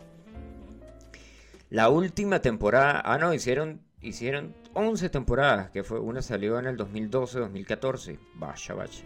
La 1.69 1.89
última 1.89 2.41
temporada. 2.41 3.01
Ah, 3.03 3.17
no, 3.17 3.33
hicieron 3.33 3.87
hicieron 4.01 4.56
11 4.74 5.10
temporadas, 5.10 5.70
que 5.72 5.84
fue 5.84 6.00
una 6.00 6.22
salió 6.22 6.60
en 6.60 6.68
el 6.68 6.77
2012-2014. 6.77 8.20
Vaya, 8.36 8.75
vaya. 8.75 9.04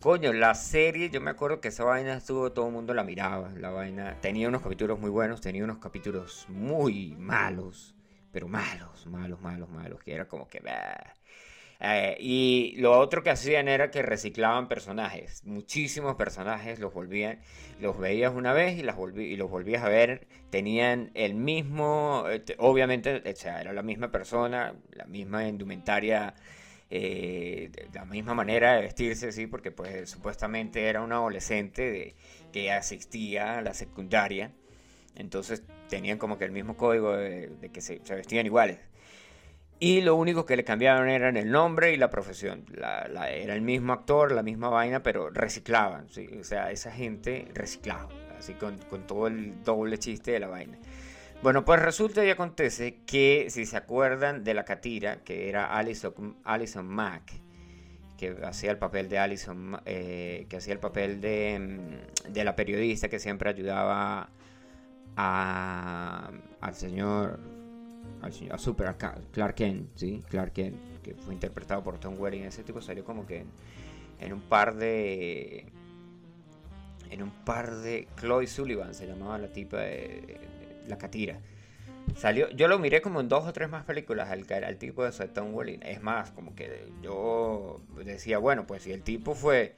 Coño, 0.00 0.32
la 0.32 0.54
serie, 0.54 1.10
yo 1.10 1.20
me 1.20 1.30
acuerdo 1.30 1.60
que 1.60 1.68
esa 1.68 1.84
vaina 1.84 2.14
estuvo, 2.14 2.50
todo 2.50 2.66
el 2.66 2.72
mundo 2.72 2.92
la 2.92 3.04
miraba. 3.04 3.52
La 3.56 3.70
vaina 3.70 4.20
tenía 4.20 4.48
unos 4.48 4.62
capítulos 4.62 4.98
muy 4.98 5.10
buenos, 5.10 5.40
tenía 5.40 5.62
unos 5.62 5.78
capítulos 5.78 6.46
muy 6.48 7.14
malos, 7.16 7.94
pero 8.32 8.48
malos, 8.48 9.06
malos, 9.06 9.40
malos, 9.40 9.68
malos, 9.70 10.02
que 10.02 10.12
era 10.14 10.26
como 10.26 10.48
que. 10.48 10.60
Eh, 11.84 12.16
y 12.20 12.74
lo 12.76 12.96
otro 12.96 13.24
que 13.24 13.30
hacían 13.30 13.66
era 13.66 13.90
que 13.90 14.02
reciclaban 14.02 14.68
personajes, 14.68 15.44
muchísimos 15.44 16.14
personajes 16.14 16.78
los 16.78 16.94
volvían, 16.94 17.40
los 17.80 17.98
veías 17.98 18.32
una 18.32 18.52
vez 18.52 18.78
y, 18.78 18.82
los 18.84 19.50
volvías 19.50 19.82
a 19.82 19.88
ver, 19.88 20.28
tenían 20.50 21.10
el 21.14 21.34
mismo, 21.34 22.26
este, 22.30 22.54
obviamente, 22.58 23.20
o 23.28 23.36
sea, 23.36 23.60
era 23.60 23.72
la 23.72 23.82
misma 23.82 24.12
persona, 24.12 24.76
la 24.92 25.06
misma 25.06 25.48
indumentaria, 25.48 26.34
eh, 26.88 27.72
la 27.92 28.04
misma 28.04 28.34
manera 28.34 28.76
de 28.76 28.82
vestirse, 28.82 29.32
sí, 29.32 29.48
porque 29.48 29.72
pues 29.72 30.08
supuestamente 30.08 30.86
era 30.86 31.02
un 31.02 31.12
adolescente 31.12 31.90
de, 31.90 32.14
que 32.52 32.70
asistía 32.70 33.58
a 33.58 33.62
la 33.62 33.74
secundaria, 33.74 34.52
entonces 35.16 35.64
tenían 35.88 36.18
como 36.18 36.38
que 36.38 36.44
el 36.44 36.52
mismo 36.52 36.76
código 36.76 37.16
de, 37.16 37.70
que 37.72 37.80
se 37.80 37.98
vestían 38.14 38.46
iguales. 38.46 38.78
Y 39.84 40.00
lo 40.00 40.14
único 40.14 40.46
que 40.46 40.54
le 40.54 40.62
cambiaron 40.62 41.08
eran 41.08 41.36
el 41.36 41.50
nombre 41.50 41.92
y 41.92 41.96
la 41.96 42.08
profesión. 42.08 42.64
era 42.76 43.52
el 43.52 43.62
mismo 43.62 43.92
actor, 43.92 44.30
la 44.30 44.44
misma 44.44 44.68
vaina, 44.68 45.02
pero 45.02 45.28
reciclaban. 45.28 46.06
O 46.40 46.44
sea, 46.44 46.70
esa 46.70 46.92
gente 46.92 47.48
reciclaba. 47.52 48.08
Así 48.38 48.54
con, 48.54 48.78
todo 49.08 49.26
el 49.26 49.60
doble 49.64 49.98
chiste 49.98 50.30
de 50.30 50.38
la 50.38 50.46
vaina. 50.46 50.78
Bueno, 51.42 51.64
pues 51.64 51.82
resulta 51.82 52.24
y 52.24 52.30
acontece 52.30 53.00
que 53.04 53.46
si 53.50 53.66
se 53.66 53.76
acuerdan 53.76 54.44
de 54.44 54.54
la 54.54 54.64
catira, 54.64 55.16
que 55.24 55.48
era 55.48 55.76
Alison, 55.76 56.36
Alison 56.44 56.86
Mack, 56.86 57.32
que 58.16 58.36
hacía 58.44 58.70
el 58.70 58.78
papel 58.78 59.08
de 59.08 59.18
Alison, 59.18 59.80
eh, 59.84 60.46
que 60.48 60.58
hacía 60.58 60.74
el 60.74 60.78
papel 60.78 61.20
de, 61.20 61.58
mm, 61.58 62.32
de, 62.32 62.44
la 62.44 62.54
periodista 62.54 63.08
que 63.08 63.18
siempre 63.18 63.50
ayudaba 63.50 64.30
al 65.16 66.74
señor 66.74 67.61
a 68.22 68.58
Super, 68.58 68.94
Clark 69.32 69.54
Kent, 69.54 69.90
¿sí? 69.96 70.22
Clark 70.28 70.52
Kent, 70.52 70.76
que 71.02 71.14
fue 71.14 71.34
interpretado 71.34 71.82
por 71.82 71.98
Tom 71.98 72.14
Welling. 72.18 72.44
Ese 72.44 72.62
tipo 72.62 72.80
salió 72.80 73.04
como 73.04 73.26
que 73.26 73.44
en, 74.20 74.32
un 74.32 74.40
par 74.40 74.76
de. 74.76 75.66
En 77.10 77.22
un 77.22 77.30
par 77.30 77.74
de. 77.76 78.08
Chloe 78.16 78.46
Sullivan 78.46 78.94
se 78.94 79.06
llamaba 79.06 79.38
la 79.38 79.48
tipa 79.48 79.78
de, 79.78 80.40
la 80.86 80.98
catira. 80.98 81.40
Salió, 82.16 82.50
yo 82.50 82.68
lo 82.68 82.78
miré 82.78 83.00
como 83.00 83.20
en 83.20 83.28
dos 83.28 83.46
o 83.46 83.52
tres 83.52 83.70
más 83.70 83.84
películas 83.84 84.28
al, 84.30 84.44
al 84.64 84.76
tipo 84.76 85.04
de 85.04 85.12
Stonewall. 85.12 85.70
y 85.70 85.80
Es 85.82 86.02
más, 86.02 86.30
como 86.30 86.54
que 86.54 86.88
yo 87.02 87.80
decía, 88.04 88.38
bueno, 88.38 88.66
pues 88.66 88.82
si 88.82 88.92
el 88.92 89.02
tipo 89.02 89.34
fue 89.34 89.74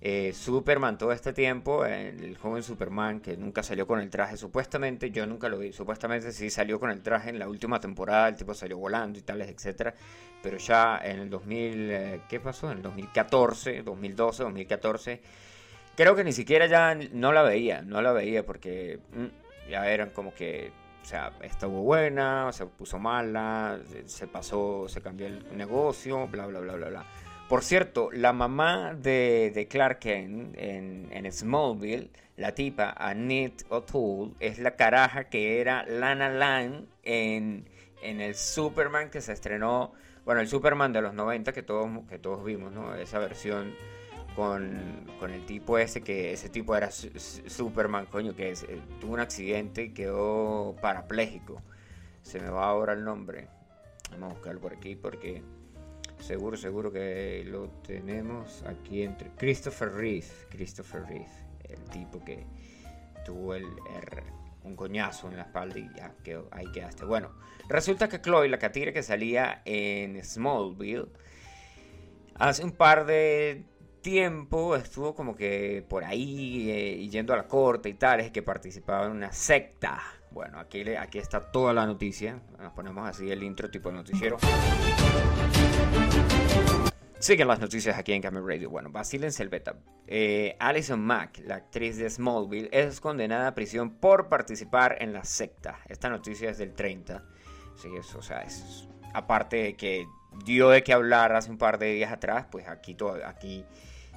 eh, 0.00 0.32
Superman 0.32 0.96
todo 0.96 1.10
este 1.10 1.32
tiempo, 1.32 1.84
el 1.84 2.36
joven 2.38 2.62
Superman 2.62 3.20
que 3.20 3.36
nunca 3.36 3.62
salió 3.62 3.86
con 3.86 3.98
el 3.98 4.10
traje, 4.10 4.36
supuestamente, 4.36 5.10
yo 5.10 5.26
nunca 5.26 5.48
lo 5.48 5.58
vi, 5.58 5.72
supuestamente 5.72 6.30
sí 6.30 6.50
salió 6.50 6.78
con 6.78 6.90
el 6.90 7.02
traje 7.02 7.30
en 7.30 7.38
la 7.38 7.48
última 7.48 7.80
temporada, 7.80 8.28
el 8.28 8.36
tipo 8.36 8.54
salió 8.54 8.78
volando 8.78 9.18
y 9.18 9.22
tales, 9.22 9.48
etcétera, 9.48 9.94
pero 10.42 10.56
ya 10.58 11.00
en 11.02 11.18
el 11.18 11.30
2000, 11.30 11.90
eh, 11.90 12.20
¿qué 12.28 12.38
pasó? 12.38 12.70
En 12.70 12.78
el 12.78 12.82
2014, 12.82 13.82
2012, 13.82 14.42
2014, 14.44 15.20
creo 15.96 16.14
que 16.14 16.22
ni 16.22 16.32
siquiera 16.32 16.66
ya 16.66 16.94
no 17.12 17.32
la 17.32 17.42
veía, 17.42 17.82
no 17.82 18.00
la 18.00 18.12
veía 18.12 18.46
porque 18.46 19.00
mm, 19.12 19.70
ya 19.70 19.90
eran 19.90 20.10
como 20.10 20.32
que 20.32 20.70
o 21.02 21.10
sea, 21.10 21.32
estuvo 21.40 21.82
buena, 21.82 22.52
se 22.52 22.66
puso 22.66 22.98
mala, 22.98 23.80
se 24.04 24.26
pasó, 24.26 24.86
se 24.88 25.00
cambió 25.00 25.26
el 25.26 25.56
negocio, 25.56 26.28
bla, 26.28 26.44
bla, 26.46 26.60
bla, 26.60 26.74
bla, 26.74 26.88
bla. 26.88 27.04
Por 27.48 27.64
cierto, 27.64 28.10
la 28.12 28.34
mamá 28.34 28.94
de, 28.94 29.50
de 29.54 29.68
Clark 29.68 30.00
Kent 30.00 30.54
en, 30.58 31.08
en, 31.10 31.32
Smallville, 31.32 32.10
la 32.36 32.54
tipa 32.54 32.90
Annette 32.90 33.64
O'Toole, 33.70 34.34
es 34.38 34.58
la 34.58 34.76
caraja 34.76 35.24
que 35.30 35.58
era 35.62 35.86
Lana 35.86 36.28
Lang 36.28 36.84
en, 37.04 37.66
en 38.02 38.20
el 38.20 38.34
Superman 38.34 39.10
que 39.10 39.22
se 39.22 39.32
estrenó, 39.32 39.94
bueno, 40.26 40.42
el 40.42 40.48
Superman 40.48 40.92
de 40.92 41.00
los 41.00 41.14
90 41.14 41.54
que 41.54 41.62
todos, 41.62 41.88
que 42.10 42.18
todos 42.18 42.44
vimos, 42.44 42.70
¿no? 42.70 42.94
Esa 42.94 43.18
versión 43.18 43.72
con, 44.36 45.06
con, 45.18 45.30
el 45.30 45.46
tipo 45.46 45.78
ese, 45.78 46.02
que 46.02 46.34
ese 46.34 46.50
tipo 46.50 46.76
era 46.76 46.90
Superman, 46.90 48.04
coño, 48.06 48.36
que 48.36 48.50
eh, 48.50 48.56
tuvo 49.00 49.14
un 49.14 49.20
accidente 49.20 49.84
y 49.84 49.94
quedó 49.94 50.76
parapléjico. 50.82 51.62
Se 52.20 52.40
me 52.40 52.50
va 52.50 52.68
ahora 52.68 52.92
el 52.92 53.04
nombre. 53.04 53.48
Vamos 54.10 54.32
a 54.32 54.34
buscarlo 54.34 54.60
por 54.60 54.74
aquí 54.74 54.96
porque 54.96 55.42
seguro, 56.20 56.56
seguro 56.56 56.92
que 56.92 57.44
lo 57.46 57.68
tenemos 57.86 58.62
aquí 58.66 59.02
entre 59.02 59.30
Christopher 59.36 59.92
Reeve. 59.92 60.26
Christopher 60.50 61.02
Reeve, 61.02 61.28
el 61.64 61.82
tipo 61.90 62.24
que 62.24 62.46
tuvo 63.24 63.54
el, 63.54 63.64
el, 63.64 64.22
un 64.64 64.76
coñazo 64.76 65.28
en 65.28 65.36
la 65.36 65.42
espalda 65.42 65.78
y 65.78 65.88
ya 65.96 66.14
que 66.22 66.40
ahí 66.50 66.70
quedaste. 66.72 67.04
Bueno, 67.04 67.30
resulta 67.68 68.08
que 68.08 68.20
Chloe, 68.20 68.48
la 68.48 68.58
catira 68.58 68.92
que 68.92 69.02
salía 69.02 69.62
en 69.64 70.22
Smallville, 70.24 71.08
hace 72.34 72.64
un 72.64 72.72
par 72.72 73.06
de 73.06 73.64
tiempo 74.00 74.76
estuvo 74.76 75.14
como 75.14 75.34
que 75.34 75.84
por 75.88 76.04
ahí 76.04 76.70
eh, 76.70 77.08
yendo 77.08 77.34
a 77.34 77.36
la 77.36 77.46
corte 77.46 77.88
y 77.88 77.94
tal, 77.94 78.20
es 78.20 78.30
que 78.30 78.42
participaba 78.42 79.06
en 79.06 79.12
una 79.12 79.32
secta. 79.32 80.00
Bueno, 80.30 80.58
aquí, 80.58 80.82
aquí 80.94 81.18
está 81.18 81.50
toda 81.50 81.72
la 81.72 81.86
noticia. 81.86 82.40
Nos 82.58 82.72
ponemos 82.72 83.08
así 83.08 83.30
el 83.30 83.42
intro 83.42 83.70
tipo 83.70 83.90
noticiero. 83.90 84.36
Siguen 87.20 87.48
las 87.48 87.60
noticias 87.60 87.98
aquí 87.98 88.12
en 88.12 88.22
Camera 88.22 88.46
Radio. 88.46 88.70
Bueno, 88.70 88.90
vacílense 88.90 89.42
el 89.42 89.48
beta. 89.48 89.76
Eh, 90.06 90.56
Alison 90.60 91.00
Mack, 91.00 91.40
la 91.44 91.56
actriz 91.56 91.98
de 91.98 92.08
Smallville, 92.08 92.70
es 92.72 93.00
condenada 93.00 93.48
a 93.48 93.54
prisión 93.54 93.90
por 93.90 94.28
participar 94.28 94.96
en 95.00 95.12
la 95.12 95.24
secta. 95.24 95.80
Esta 95.88 96.08
noticia 96.08 96.48
es 96.48 96.58
del 96.58 96.74
30. 96.74 97.24
Sí, 97.76 97.88
o 98.16 98.22
sea, 98.22 98.42
es 98.42 98.88
aparte 99.12 99.56
de 99.56 99.74
que 99.74 100.06
dio 100.44 100.70
de 100.70 100.82
qué 100.82 100.92
hablar 100.92 101.34
hace 101.34 101.50
un 101.50 101.58
par 101.58 101.78
de 101.78 101.92
días 101.92 102.12
atrás, 102.12 102.46
pues 102.50 102.68
aquí, 102.68 102.94
todo, 102.94 103.18
aquí 103.26 103.64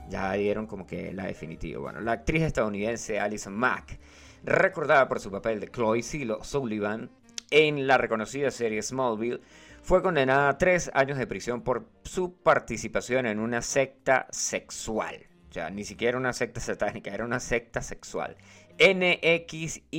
ya 0.09 0.31
dieron 0.33 0.67
como 0.67 0.85
que 0.85 1.11
la 1.11 1.25
definitiva. 1.25 1.81
Bueno, 1.81 2.01
la 2.01 2.13
actriz 2.13 2.43
estadounidense 2.43 3.19
Alison 3.19 3.53
Mack, 3.53 3.99
recordada 4.43 5.07
por 5.07 5.19
su 5.19 5.31
papel 5.31 5.59
de 5.59 5.69
Chloe 5.69 6.03
Sullivan 6.03 7.09
en 7.49 7.87
la 7.87 7.97
reconocida 7.97 8.51
serie 8.51 8.81
Smallville, 8.81 9.41
fue 9.81 10.01
condenada 10.01 10.49
a 10.49 10.57
tres 10.57 10.91
años 10.93 11.17
de 11.17 11.27
prisión 11.27 11.61
por 11.61 11.87
su 12.03 12.35
participación 12.35 13.25
en 13.25 13.39
una 13.39 13.61
secta 13.61 14.27
sexual. 14.31 15.27
O 15.49 15.53
sea, 15.53 15.69
ni 15.69 15.83
siquiera 15.83 16.17
una 16.17 16.33
secta 16.33 16.61
satánica, 16.61 17.13
era 17.13 17.25
una 17.25 17.39
secta 17.39 17.81
sexual. 17.81 18.37
NXIVM, 18.79 19.91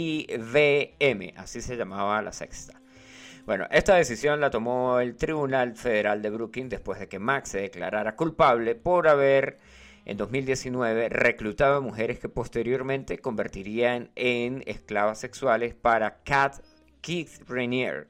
así 1.37 1.61
se 1.61 1.77
llamaba 1.77 2.23
la 2.23 2.33
sexta. 2.33 2.81
Bueno, 3.45 3.67
esta 3.71 3.97
decisión 3.97 4.41
la 4.41 4.51
tomó 4.51 5.01
el 5.01 5.17
Tribunal 5.17 5.75
Federal 5.75 6.23
de 6.23 6.31
Brooklyn 6.31 6.69
después 6.69 7.01
de 7.01 7.09
que 7.09 7.19
Max 7.19 7.51
se 7.51 7.61
declarara 7.61 8.15
culpable 8.15 8.77
por 8.77 9.09
haber 9.09 9.59
en 10.05 10.17
2019 10.17 11.09
reclutado 11.09 11.77
a 11.77 11.81
mujeres 11.81 12.19
que 12.19 12.29
posteriormente 12.29 13.19
convertirían 13.19 14.11
en 14.15 14.63
esclavas 14.67 15.19
sexuales 15.19 15.75
para 15.75 16.23
Cat 16.23 16.63
Keith 17.01 17.43
Rainier. 17.49 18.09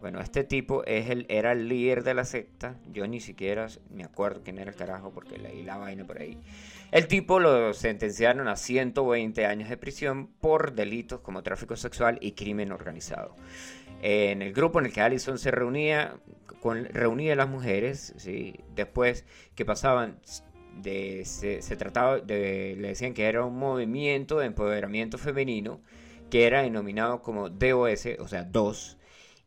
Bueno, 0.00 0.20
este 0.20 0.44
tipo 0.44 0.84
es 0.84 1.10
el, 1.10 1.26
era 1.28 1.52
el 1.52 1.68
líder 1.68 2.04
de 2.04 2.14
la 2.14 2.24
secta. 2.24 2.76
Yo 2.92 3.06
ni 3.08 3.20
siquiera 3.20 3.66
me 3.90 4.04
acuerdo 4.04 4.42
quién 4.44 4.58
era 4.58 4.70
el 4.70 4.76
carajo 4.76 5.12
porque 5.12 5.38
leí 5.38 5.62
la 5.64 5.76
vaina 5.76 6.04
por 6.04 6.20
ahí. 6.20 6.38
El 6.92 7.08
tipo 7.08 7.40
lo 7.40 7.74
sentenciaron 7.74 8.48
a 8.48 8.56
120 8.56 9.44
años 9.44 9.68
de 9.68 9.76
prisión 9.76 10.28
por 10.40 10.72
delitos 10.72 11.20
como 11.20 11.42
tráfico 11.42 11.76
sexual 11.76 12.18
y 12.20 12.32
crimen 12.32 12.70
organizado. 12.72 13.34
En 14.00 14.42
el 14.42 14.52
grupo 14.52 14.78
en 14.78 14.86
el 14.86 14.92
que 14.92 15.00
Allison 15.00 15.38
se 15.38 15.50
reunía, 15.50 16.14
con, 16.60 16.84
reunía 16.84 17.32
a 17.32 17.36
las 17.36 17.48
mujeres, 17.48 18.14
¿sí? 18.16 18.54
después 18.74 19.24
que 19.56 19.64
pasaban 19.64 20.20
de, 20.76 21.24
se, 21.24 21.60
trataba 21.76 22.20
de, 22.20 22.76
le 22.78 22.88
decían 22.88 23.14
que 23.14 23.26
era 23.26 23.44
un 23.44 23.58
movimiento 23.58 24.38
de 24.38 24.46
empoderamiento 24.46 25.18
femenino 25.18 25.80
que 26.30 26.46
era 26.46 26.62
denominado 26.62 27.22
como 27.22 27.48
DOS, 27.48 28.06
o 28.18 28.28
sea, 28.28 28.44
DOS, 28.44 28.97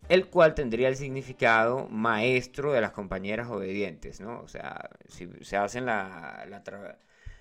el 0.10 0.28
cual 0.28 0.54
tendría 0.56 0.88
el 0.88 0.96
significado 0.96 1.88
maestro 1.88 2.74
de 2.74 2.82
las 2.82 2.92
compañeras 2.92 3.50
obedientes, 3.50 4.20
¿no? 4.20 4.40
O 4.42 4.48
sea, 4.48 4.90
si 5.08 5.30
se 5.42 5.58
hacen 5.58 5.86
la, 5.86 6.46
la 6.50 6.64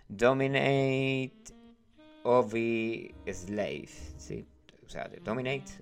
dominate 0.08 1.32
obi 2.22 3.14
slave, 3.32 3.88
¿sí? 4.18 4.46
O 4.84 4.88
sea, 4.88 5.10
dominate 5.22 5.72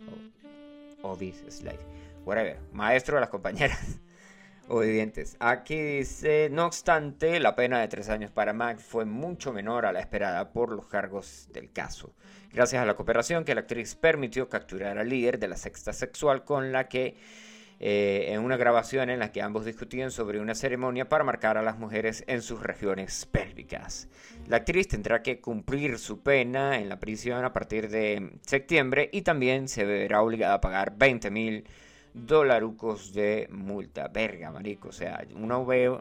obi 1.02 1.32
slave, 1.48 1.80
whatever, 2.24 2.58
maestro 2.72 3.16
de 3.16 3.20
las 3.20 3.30
compañeras 3.30 4.00
obedientes. 4.68 5.36
Aquí 5.40 5.80
dice, 5.80 6.48
no 6.50 6.66
obstante, 6.66 7.40
la 7.40 7.56
pena 7.56 7.80
de 7.80 7.88
tres 7.88 8.08
años 8.08 8.30
para 8.30 8.52
Mac 8.52 8.78
fue 8.78 9.04
mucho 9.04 9.52
menor 9.52 9.86
a 9.86 9.92
la 9.92 10.00
esperada 10.00 10.52
por 10.52 10.70
los 10.70 10.86
cargos 10.86 11.48
del 11.52 11.72
caso. 11.72 12.14
Gracias 12.52 12.82
a 12.82 12.86
la 12.86 12.94
cooperación 12.94 13.44
que 13.44 13.54
la 13.54 13.62
actriz 13.62 13.94
permitió 13.94 14.48
capturar 14.48 14.98
al 14.98 15.08
líder 15.08 15.38
de 15.38 15.48
la 15.48 15.56
sexta 15.56 15.92
sexual 15.92 16.44
con 16.44 16.72
la 16.72 16.88
que, 16.88 17.16
eh, 17.80 18.26
en 18.28 18.40
una 18.40 18.56
grabación 18.56 19.10
en 19.10 19.18
la 19.18 19.32
que 19.32 19.42
ambos 19.42 19.64
discutían 19.64 20.10
sobre 20.10 20.40
una 20.40 20.54
ceremonia 20.54 21.08
para 21.08 21.24
marcar 21.24 21.58
a 21.58 21.62
las 21.62 21.78
mujeres 21.78 22.24
en 22.26 22.42
sus 22.42 22.62
regiones 22.62 23.26
pélvicas. 23.26 24.08
La 24.46 24.58
actriz 24.58 24.88
tendrá 24.88 25.22
que 25.22 25.40
cumplir 25.40 25.98
su 25.98 26.22
pena 26.22 26.78
en 26.78 26.88
la 26.88 26.98
prisión 26.98 27.44
a 27.44 27.52
partir 27.52 27.88
de 27.88 28.38
septiembre 28.46 29.08
y 29.12 29.22
también 29.22 29.68
se 29.68 29.84
verá 29.84 30.22
obligada 30.22 30.54
a 30.54 30.60
pagar 30.60 30.96
20 30.96 31.30
mil 31.30 31.64
dolarucos 32.26 33.12
de 33.12 33.48
multa. 33.50 34.08
Verga, 34.08 34.50
marico. 34.50 34.88
O 34.88 34.92
sea, 34.92 35.26
uno 35.34 35.64
ve 35.64 35.98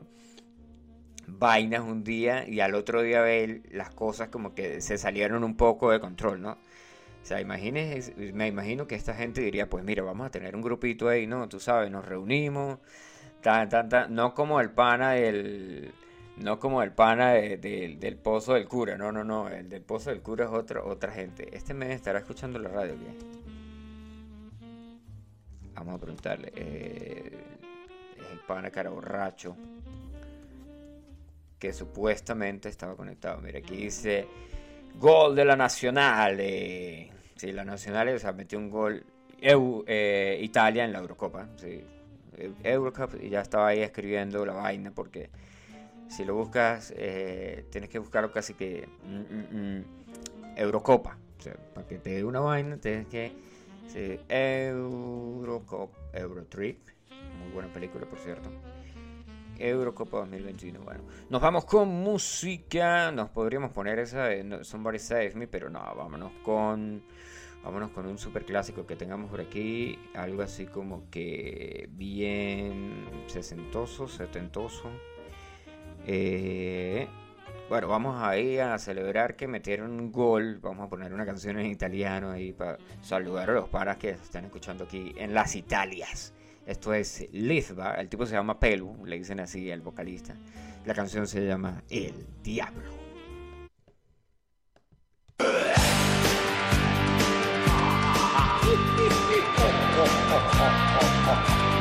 vainas 1.28 1.82
un 1.82 2.04
día 2.04 2.48
y 2.48 2.62
al 2.62 2.74
otro 2.74 3.02
día 3.02 3.22
ve 3.22 3.62
las 3.72 3.90
cosas 3.94 4.30
como 4.30 4.56
que 4.56 4.82
se 4.82 4.98
salieron 4.98 5.44
un 5.44 5.56
poco 5.58 5.92
de 5.92 6.00
control, 6.00 6.42
¿no? 6.42 6.52
O 6.52 7.26
sea, 7.28 7.44
me 7.44 8.48
imagino 8.48 8.88
que 8.88 8.96
esta 8.96 9.14
gente 9.14 9.42
diría, 9.42 9.70
pues 9.70 9.84
mira, 9.84 10.02
vamos 10.04 10.28
a 10.28 10.32
tener 10.32 10.56
un 10.56 10.62
grupito 10.62 11.10
ahí, 11.10 11.28
¿no? 11.28 11.50
Tú 11.50 11.60
sabes, 11.60 11.92
nos 11.92 12.06
reunimos, 12.06 12.80
tan, 13.42 13.68
tan, 13.70 14.16
no 14.16 14.34
como 14.34 14.62
el 14.62 14.72
pana 14.72 15.12
del... 15.12 15.94
No 16.38 16.60
como 16.60 16.84
el 16.84 16.92
pana 16.92 17.32
del 17.32 18.20
pozo 18.22 18.54
del 18.54 18.68
cura, 18.68 18.96
no, 18.96 19.12
no, 19.12 19.24
no, 19.24 19.50
el 19.50 19.70
del 19.70 19.82
pozo 19.82 20.12
del 20.12 20.22
cura 20.22 20.46
es 20.46 20.52
otra, 20.52 20.84
otra 20.84 21.12
gente. 21.12 21.50
Este 21.52 21.74
me 21.74 21.92
estará 21.92 22.20
escuchando 22.20 22.60
la 22.60 22.70
radio, 22.70 22.94
¿qué? 22.94 23.57
Vamos 25.78 25.96
a 25.96 26.00
preguntarle. 26.00 26.52
Eh, 26.56 27.32
el 28.32 28.40
pana 28.40 28.72
cara 28.72 28.90
borracho. 28.90 29.56
Que 31.60 31.74
supuestamente 31.74 32.70
estaba 32.70 32.96
conectado. 32.96 33.42
Mira, 33.42 33.60
aquí 33.60 33.76
dice. 33.76 34.28
Gol 34.96 35.36
de 35.36 35.46
la 35.46 35.56
Nacional. 35.56 36.38
sí, 36.38 37.52
la 37.52 37.64
Nacional 37.64 38.10
o 38.10 38.20
sea, 38.20 38.34
metió 38.34 38.58
un 38.58 38.70
gol. 38.70 39.06
Eh, 39.40 40.40
Italia 40.42 40.84
en 40.84 40.94
la 40.94 41.00
Eurocopa. 41.00 41.48
Sí. 41.58 41.84
Eurocup 42.64 43.22
y 43.22 43.30
ya 43.30 43.42
estaba 43.42 43.68
ahí 43.68 43.82
escribiendo 43.82 44.46
la 44.46 44.54
vaina 44.54 44.92
porque 44.92 45.30
si 46.08 46.24
lo 46.24 46.36
buscas 46.36 46.94
eh, 46.96 47.66
tienes 47.72 47.90
que 47.90 47.98
buscarlo 47.98 48.32
casi 48.32 48.54
que 48.54 48.88
mm, 49.04 49.16
mm, 49.16 49.78
mm, 49.78 49.86
Eurocopa. 50.56 51.18
O 51.40 51.42
sea, 51.42 51.56
para 51.74 51.88
que 51.88 51.98
te 51.98 52.12
dé 52.12 52.24
una 52.24 52.40
vaina 52.40 52.78
tienes 52.78 53.08
que 53.08 53.32
Sí, 53.88 54.20
Eurocop, 54.30 55.92
Eurotrip. 56.14 56.80
Muy 57.40 57.52
buena 57.54 57.72
película, 57.72 58.06
por 58.06 58.20
cierto. 58.20 58.50
Eurocopa 59.58 60.20
2021. 60.20 60.80
Bueno, 60.82 61.02
nos 61.30 61.42
vamos 61.42 61.66
con 61.66 61.88
música. 61.90 63.12
Nos 63.12 63.30
podríamos 63.30 63.72
poner 63.72 64.00
esa 64.00 64.26
de 64.26 64.64
Somebody 64.64 65.00
Save 65.00 65.34
Me, 65.36 65.48
pero 65.48 65.70
no, 65.70 65.80
vámonos 65.96 66.32
con 66.44 67.02
Vámonos 67.68 67.92
con 67.92 68.06
un 68.06 68.18
super 68.18 68.46
clásico 68.46 68.86
que 68.88 68.96
tengamos 68.96 69.30
por 69.30 69.42
aquí. 69.42 70.00
Algo 70.14 70.42
así 70.42 70.68
como 70.68 71.10
que 71.10 71.90
bien 71.92 73.06
sesentoso, 73.28 74.08
setentoso. 74.08 74.90
Eh, 76.06 77.10
bueno, 77.70 77.88
vamos 77.88 78.22
ahí 78.22 78.60
a 78.60 78.78
celebrar 78.78 79.36
que 79.36 79.48
metieron 79.48 79.92
un 79.92 80.12
gol. 80.12 80.60
Vamos 80.62 80.88
a 80.88 80.90
poner 80.90 81.14
una 81.14 81.26
canción 81.26 81.60
en 81.60 81.66
italiano 81.66 82.32
ahí 82.32 82.54
para 82.54 82.78
saludar 83.02 83.50
a 83.50 83.54
los 83.54 83.70
paras 83.70 83.98
que 83.98 84.12
están 84.12 84.46
escuchando 84.46 84.86
aquí 84.86 85.14
en 85.18 85.34
las 85.34 85.56
Italias. 85.56 86.34
Esto 86.66 86.94
es 86.94 87.28
Lisba, 87.32 87.96
el 87.96 88.10
tipo 88.10 88.26
se 88.26 88.34
llama 88.34 88.60
Pelu, 88.60 89.06
le 89.06 89.18
dicen 89.18 89.40
así 89.40 89.72
al 89.72 89.82
vocalista. 89.82 90.36
La 90.86 90.94
canción 90.94 91.28
se 91.28 91.46
llama 91.46 91.84
El 91.90 92.14
Diablo. 92.44 92.92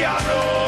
cristiano. 0.00 0.59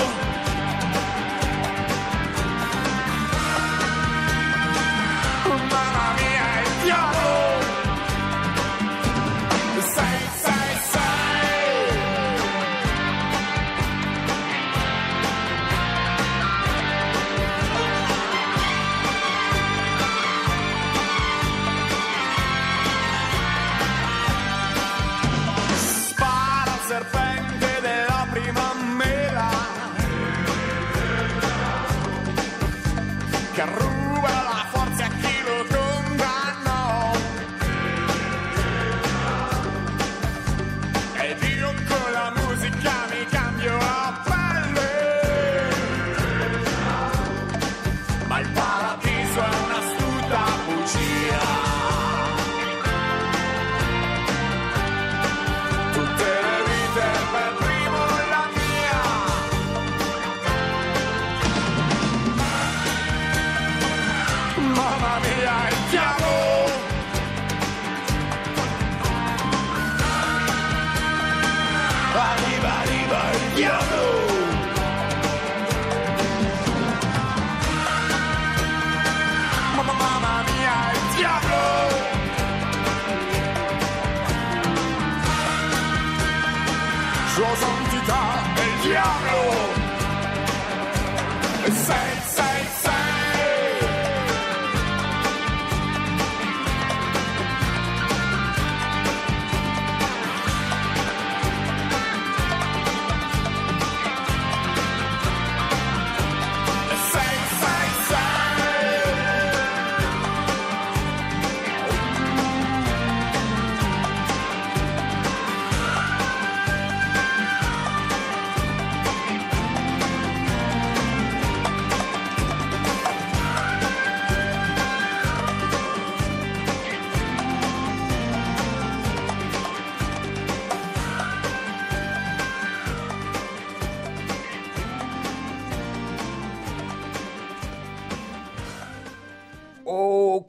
sad, 91.70 92.22
sad. 92.24 92.51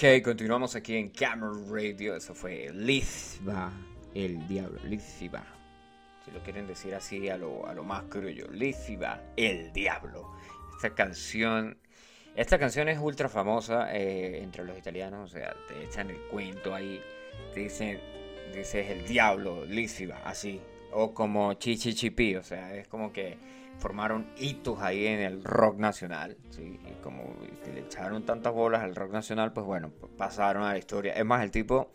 Ok, 0.03 0.21
continuamos 0.21 0.75
aquí 0.75 0.97
en 0.97 1.11
Camera 1.11 1.53
Radio. 1.71 2.17
Eso 2.17 2.35
fue 2.35 2.69
Lisba, 2.73 3.71
el 4.13 4.45
diablo. 4.49 4.77
Lisba. 4.83 5.45
Si 6.25 6.31
lo 6.31 6.43
quieren 6.43 6.67
decir 6.67 6.93
así 6.93 7.29
a 7.29 7.37
lo, 7.37 7.65
a 7.65 7.73
lo 7.73 7.85
más 7.85 8.03
cruyo. 8.09 8.49
Lisba, 8.51 9.21
el 9.37 9.71
diablo. 9.71 10.29
Esta 10.75 10.93
canción 10.93 11.77
Esta 12.35 12.59
canción 12.59 12.89
es 12.89 12.99
ultra 12.99 13.29
famosa 13.29 13.95
eh, 13.95 14.43
entre 14.43 14.65
los 14.65 14.77
italianos, 14.77 15.31
o 15.31 15.37
sea, 15.37 15.55
te 15.69 15.85
echan 15.85 16.09
el 16.09 16.17
cuento 16.23 16.75
ahí, 16.75 16.99
te 17.53 17.61
dicen, 17.61 17.97
dices 18.53 18.89
el 18.89 19.05
diablo, 19.05 19.63
Lisiva, 19.63 20.19
así, 20.25 20.59
o 20.91 21.13
como 21.13 21.53
Chichichipi, 21.53 22.35
o 22.35 22.43
sea, 22.43 22.75
es 22.75 22.89
como 22.89 23.13
que 23.13 23.37
formaron 23.79 24.27
hitos 24.38 24.79
ahí 24.81 25.07
en 25.07 25.19
el 25.19 25.43
rock 25.43 25.77
nacional, 25.77 26.38
¿sí? 26.51 26.79
y 26.89 26.93
como 27.01 27.36
le 27.73 27.79
echaron 27.81 28.23
tantas 28.25 28.53
bolas 28.53 28.81
al 28.81 28.95
rock 28.95 29.12
nacional, 29.12 29.51
pues 29.53 29.65
bueno, 29.65 29.91
pasaron 30.17 30.63
a 30.63 30.71
la 30.71 30.77
historia. 30.77 31.13
Es 31.13 31.25
más, 31.25 31.43
el 31.43 31.51
tipo, 31.51 31.91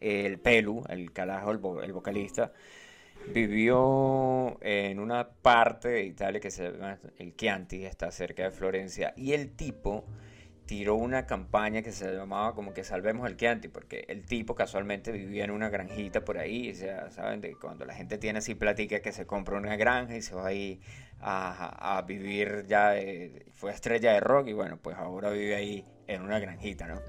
el 0.00 0.38
Pelu, 0.38 0.84
el 0.88 1.12
carajo, 1.12 1.52
el, 1.52 1.60
vo- 1.60 1.82
el 1.84 1.92
vocalista, 1.92 2.52
vivió 3.32 4.58
en 4.62 4.98
una 4.98 5.28
parte 5.28 5.88
de 5.88 6.04
Italia 6.04 6.40
que 6.40 6.50
se 6.50 6.72
llama 6.72 6.98
el 7.18 7.36
Chianti, 7.36 7.84
está 7.84 8.10
cerca 8.10 8.42
de 8.44 8.50
Florencia, 8.50 9.14
y 9.16 9.32
el 9.32 9.52
tipo 9.52 10.04
tiró 10.72 10.94
una 10.94 11.26
campaña 11.26 11.82
que 11.82 11.92
se 11.92 12.10
llamaba 12.14 12.54
como 12.54 12.72
que 12.72 12.82
salvemos 12.82 13.28
el 13.28 13.36
Chianti, 13.36 13.68
porque 13.68 14.06
el 14.08 14.24
tipo 14.24 14.54
casualmente 14.54 15.12
vivía 15.12 15.44
en 15.44 15.50
una 15.50 15.68
granjita 15.68 16.24
por 16.24 16.38
ahí, 16.38 16.70
o 16.70 16.74
sea, 16.74 17.10
saben, 17.10 17.42
de 17.42 17.56
cuando 17.56 17.84
la 17.84 17.92
gente 17.92 18.16
tiene 18.16 18.38
así 18.38 18.54
platica 18.54 19.00
que 19.00 19.12
se 19.12 19.26
compra 19.26 19.58
una 19.58 19.76
granja 19.76 20.16
y 20.16 20.22
se 20.22 20.34
va 20.34 20.46
ahí 20.46 20.80
a, 21.20 22.02
vivir 22.06 22.64
ya, 22.68 22.92
de- 22.92 23.44
fue 23.52 23.70
estrella 23.70 24.14
de 24.14 24.20
rock 24.20 24.48
y 24.48 24.54
bueno, 24.54 24.78
pues 24.78 24.96
ahora 24.96 25.28
vive 25.28 25.56
ahí 25.56 25.84
en 26.06 26.22
una 26.22 26.38
granjita, 26.38 26.88
¿no? 26.88 27.02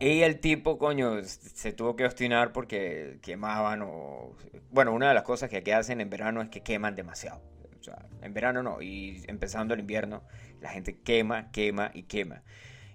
Y 0.00 0.22
el 0.22 0.40
tipo, 0.40 0.78
coño, 0.78 1.22
se 1.24 1.74
tuvo 1.74 1.94
que 1.94 2.06
obstinar 2.06 2.52
porque 2.54 3.18
quemaban 3.20 3.82
o... 3.82 4.34
Bueno, 4.70 4.94
una 4.94 5.08
de 5.08 5.14
las 5.14 5.24
cosas 5.24 5.50
que 5.50 5.58
aquí 5.58 5.72
hacen 5.72 6.00
en 6.00 6.08
verano 6.08 6.40
es 6.40 6.48
que 6.48 6.62
queman 6.62 6.94
demasiado. 6.94 7.51
O 7.82 7.84
sea, 7.84 8.06
en 8.22 8.32
verano 8.32 8.62
no, 8.62 8.80
y 8.80 9.24
empezando 9.26 9.74
el 9.74 9.80
invierno, 9.80 10.22
la 10.60 10.70
gente 10.70 10.98
quema, 11.02 11.50
quema 11.50 11.90
y 11.92 12.04
quema. 12.04 12.42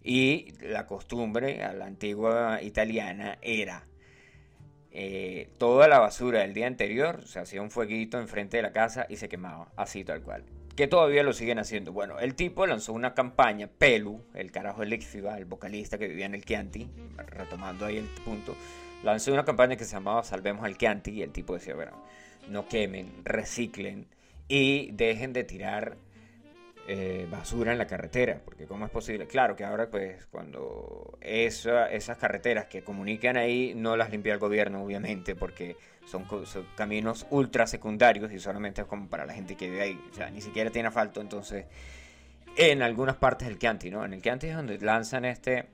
Y 0.01 0.53
la 0.61 0.85
costumbre 0.85 1.61
a 1.61 1.73
la 1.73 1.87
antigua 1.87 2.61
italiana 2.61 3.37
era 3.41 3.83
eh, 4.91 5.49
toda 5.57 5.89
la 5.89 5.99
basura 5.99 6.39
del 6.39 6.53
día 6.53 6.67
anterior, 6.67 7.27
se 7.27 7.39
hacía 7.39 7.61
un 7.61 7.69
fueguito 7.69 8.17
enfrente 8.17 8.55
de 8.55 8.63
la 8.63 8.71
casa 8.71 9.05
y 9.09 9.17
se 9.17 9.27
quemaba, 9.27 9.67
así 9.75 10.05
tal 10.05 10.21
cual. 10.21 10.45
Que 10.77 10.87
todavía 10.87 11.23
lo 11.23 11.33
siguen 11.33 11.59
haciendo. 11.59 11.91
Bueno, 11.91 12.19
el 12.19 12.35
tipo 12.35 12.65
lanzó 12.65 12.93
una 12.93 13.13
campaña, 13.13 13.67
Pelu, 13.67 14.23
el 14.35 14.51
carajo 14.51 14.81
del 14.81 14.93
Ixfiba, 14.93 15.37
el 15.37 15.43
vocalista 15.43 15.97
que 15.97 16.07
vivía 16.07 16.27
en 16.27 16.35
el 16.35 16.45
Chianti, 16.45 16.89
retomando 17.17 17.85
ahí 17.85 17.97
el 17.97 18.07
punto, 18.23 18.55
lanzó 19.03 19.33
una 19.33 19.43
campaña 19.43 19.75
que 19.75 19.83
se 19.83 19.91
llamaba 19.91 20.23
Salvemos 20.23 20.63
al 20.63 20.77
Chianti 20.77 21.11
y 21.11 21.23
el 21.23 21.31
tipo 21.31 21.55
decía, 21.55 21.75
bueno, 21.75 21.91
no 22.49 22.67
quemen, 22.67 23.11
reciclen 23.25 24.07
y 24.47 24.91
dejen 24.91 25.33
de 25.33 25.43
tirar 25.43 25.97
eh, 26.89 27.27
basura 27.29 27.73
en 27.73 27.77
la 27.77 27.85
carretera, 27.85 28.39
porque 28.45 28.65
cómo 28.65 28.85
es 28.85 28.91
posible, 28.91 29.27
claro 29.27 29.57
que 29.57 29.65
ahora 29.65 29.89
pues 29.89 30.25
cuando 30.27 31.17
esa- 31.19 31.91
esas 31.91 32.17
carreteras 32.17 32.67
que 32.67 32.81
comunican 32.81 33.35
ahí 33.35 33.73
no 33.75 33.97
las 33.97 34.09
limpia 34.09 34.31
el 34.33 34.39
gobierno 34.39 34.81
obviamente, 34.85 35.35
porque 35.35 35.75
son 36.05 36.25
caminos 36.77 37.27
ultra 37.29 37.67
secundarios 37.67 38.31
y 38.31 38.39
solamente 38.39 38.81
es 38.83 38.87
como 38.87 39.09
para 39.09 39.25
la 39.25 39.33
gente 39.33 39.55
que 39.55 39.69
vive 39.69 39.81
ahí, 39.81 39.99
o 40.09 40.15
sea, 40.15 40.29
ni 40.29 40.39
siquiera 40.39 40.69
tiene 40.69 40.87
asfalto, 40.87 41.19
entonces 41.19 41.65
en 42.55 42.81
algunas 42.81 43.17
partes 43.17 43.49
del 43.49 43.59
Chianti, 43.59 43.91
¿no? 43.91 44.05
En 44.05 44.13
el 44.13 44.21
Chianti 44.21 44.47
es 44.47 44.55
donde 44.55 44.79
lanzan 44.79 45.25
este, 45.25 45.65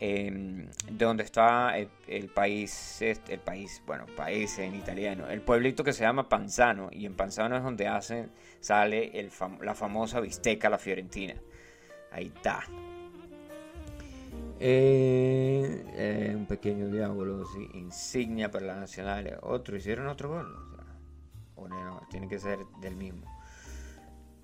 eh, 0.00 0.68
de 0.90 1.04
donde 1.04 1.24
está 1.24 1.76
el, 1.76 2.28
país, 2.28 3.02
este, 3.02 3.34
el 3.34 3.40
país, 3.40 3.82
bueno, 3.86 4.06
país 4.16 4.58
en 4.58 4.74
italiano, 4.74 5.28
el 5.28 5.40
pueblito 5.40 5.82
que 5.84 5.92
se 5.92 6.02
llama 6.02 6.28
Panzano, 6.28 6.88
y 6.92 7.06
en 7.06 7.14
Panzano 7.14 7.56
es 7.56 7.62
donde 7.62 7.88
hacen, 7.88 8.30
sale 8.60 9.18
el 9.18 9.30
la 9.62 9.74
famosa 9.74 10.20
bisteca 10.20 10.68
la 10.68 10.78
fiorentina. 10.78 11.34
Ahí 12.12 12.32
está. 12.34 12.60
Eh, 14.60 15.84
eh, 15.94 16.32
un 16.34 16.46
pequeño 16.46 16.88
diablo, 16.88 17.44
sí, 17.46 17.68
insignia 17.74 18.50
para 18.50 18.66
la 18.66 18.76
nacional. 18.76 19.38
Otro, 19.42 19.76
hicieron 19.76 20.06
otro 20.08 20.30
gol. 20.30 20.68
Tiene 22.10 22.28
que 22.28 22.38
ser 22.38 22.58
del 22.80 22.96
mismo. 22.96 23.26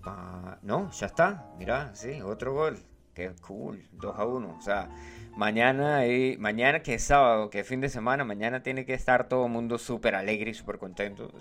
Pa- 0.02 0.58
no, 0.62 0.90
ya 0.90 1.06
está. 1.06 1.50
Mira, 1.58 1.94
sí, 1.94 2.20
otro 2.20 2.52
gol. 2.52 2.78
Qué 3.14 3.32
cool. 3.46 3.88
2 3.92 4.18
a 4.18 4.24
1. 4.24 4.56
O 4.58 4.60
sea, 4.60 4.90
mañana, 5.36 6.06
y, 6.06 6.36
mañana 6.36 6.82
que 6.82 6.94
es 6.94 7.04
sábado, 7.04 7.48
que 7.48 7.60
es 7.60 7.66
fin 7.66 7.80
de 7.80 7.88
semana, 7.88 8.24
mañana 8.24 8.62
tiene 8.62 8.84
que 8.84 8.94
estar 8.94 9.28
todo 9.28 9.46
el 9.46 9.52
mundo 9.52 9.78
súper 9.78 10.14
alegre 10.14 10.50
y 10.50 10.54
súper 10.54 10.78
contento. 10.78 11.32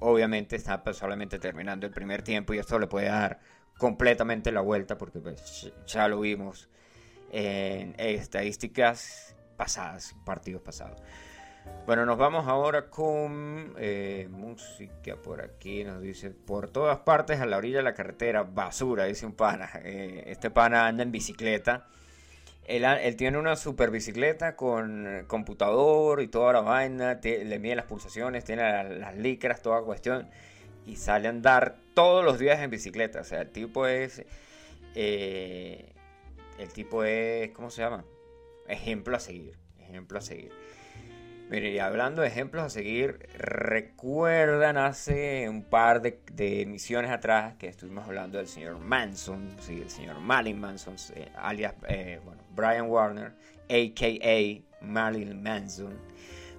Obviamente 0.00 0.56
está 0.56 0.82
pues, 0.82 0.96
solamente 0.96 1.38
terminando 1.38 1.86
el 1.86 1.92
primer 1.92 2.22
tiempo 2.22 2.54
y 2.54 2.58
esto 2.58 2.78
le 2.78 2.88
puede 2.88 3.06
dar 3.06 3.38
completamente 3.78 4.50
la 4.52 4.62
vuelta 4.62 4.96
porque 4.96 5.20
pues 5.20 5.72
ya 5.86 6.08
lo 6.08 6.20
vimos 6.20 6.68
en 7.30 7.94
estadísticas 7.98 9.36
pasadas, 9.56 10.14
partidos 10.24 10.62
pasados. 10.62 11.00
Bueno, 11.86 12.04
nos 12.04 12.18
vamos 12.18 12.48
ahora 12.48 12.90
con 12.90 13.72
eh, 13.78 14.26
música 14.30 15.14
por 15.16 15.40
aquí. 15.40 15.84
Nos 15.84 16.02
dice, 16.02 16.30
por 16.30 16.68
todas 16.68 16.98
partes 16.98 17.40
a 17.40 17.46
la 17.46 17.58
orilla 17.58 17.76
de 17.78 17.84
la 17.84 17.94
carretera, 17.94 18.42
basura, 18.42 19.04
dice 19.04 19.24
un 19.26 19.34
pana. 19.34 19.70
Eh, 19.84 20.24
este 20.26 20.50
pana 20.50 20.86
anda 20.88 21.04
en 21.04 21.12
bicicleta. 21.12 21.86
Él, 22.64 23.14
tiene 23.16 23.38
una 23.38 23.54
super 23.54 23.92
bicicleta 23.92 24.56
con 24.56 25.24
computador 25.28 26.20
y 26.20 26.26
toda 26.26 26.52
la 26.54 26.60
vaina. 26.62 27.20
le 27.22 27.58
mide 27.60 27.76
las 27.76 27.84
pulsaciones, 27.86 28.42
tiene 28.44 28.62
la- 28.62 28.82
las 28.82 29.16
licras, 29.16 29.62
toda 29.62 29.82
cuestión. 29.82 30.28
Y 30.86 30.96
sale 30.96 31.28
a 31.28 31.30
andar 31.30 31.76
todos 31.94 32.24
los 32.24 32.40
días 32.40 32.58
en 32.60 32.70
bicicleta. 32.70 33.20
O 33.20 33.24
sea, 33.24 33.42
el 33.42 33.50
tipo 33.50 33.86
es... 33.86 34.24
eh, 34.96 35.92
el 36.58 36.72
tipo 36.72 37.04
es... 37.04 37.50
¿Cómo 37.52 37.70
se 37.70 37.82
llama? 37.82 38.04
Ejemplo 38.66 39.16
a 39.16 39.20
seguir. 39.20 39.56
Ejemplo 39.78 40.18
a 40.18 40.20
seguir. 40.22 40.50
Mire, 41.48 41.70
y 41.70 41.78
hablando 41.78 42.22
de 42.22 42.28
ejemplos 42.28 42.64
a 42.64 42.70
seguir, 42.70 43.28
recuerdan 43.38 44.76
hace 44.76 45.48
un 45.48 45.62
par 45.62 46.02
de, 46.02 46.20
de 46.32 46.62
emisiones 46.62 47.12
atrás 47.12 47.54
que 47.54 47.68
estuvimos 47.68 48.04
hablando 48.04 48.38
del 48.38 48.48
señor 48.48 48.78
Manson, 48.80 49.48
sí, 49.60 49.80
el 49.80 49.88
señor 49.88 50.18
Marilyn 50.18 50.58
Manson, 50.58 50.96
eh, 51.14 51.28
alias, 51.36 51.74
eh, 51.88 52.20
bueno, 52.24 52.42
Brian 52.52 52.88
Warner, 52.88 53.32
a.k.a. 53.68 54.84
Marilyn 54.84 55.40
Manson. 55.40 55.96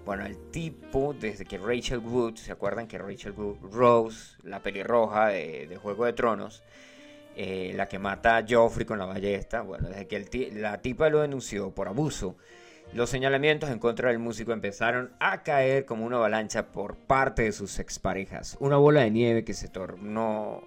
Bueno, 0.06 0.26
el 0.26 0.38
tipo, 0.52 1.14
desde 1.14 1.44
que 1.44 1.58
Rachel 1.58 2.00
Wood, 2.00 2.38
¿se 2.38 2.54
acuerdan 2.54 2.88
que 2.88 2.98
Rachel 2.98 3.34
Wood, 3.34 3.74
Rose, 3.74 4.38
la 4.44 4.62
pelirroja 4.62 5.28
de, 5.28 5.68
de 5.68 5.76
Juego 5.76 6.06
de 6.06 6.14
Tronos, 6.14 6.64
eh, 7.36 7.74
la 7.76 7.90
que 7.90 8.00
mata 8.00 8.38
a 8.38 8.46
Joffrey 8.48 8.86
con 8.86 8.98
la 9.00 9.06
ballesta, 9.06 9.62
bueno, 9.62 9.90
desde 9.90 10.08
que 10.08 10.16
el 10.16 10.62
la 10.62 10.82
tipa 10.82 11.10
lo 11.10 11.20
denunció 11.20 11.72
por 11.72 11.90
abuso, 11.90 12.38
los 12.94 13.10
señalamientos 13.10 13.70
en 13.70 13.80
contra 13.80 14.10
del 14.10 14.20
músico 14.20 14.54
empezaron 14.54 15.12
a 15.20 15.44
caer 15.44 15.86
como 15.86 16.06
una 16.06 16.18
avalancha 16.18 16.72
por 16.72 16.96
parte 16.96 17.44
de 17.44 17.52
sus 17.52 17.80
exparejas. 17.80 18.58
Una 18.60 18.78
bola 18.78 19.02
de 19.02 19.12
nieve 19.12 19.44
que 19.44 19.54
se 19.54 19.68
tornó 19.68 20.64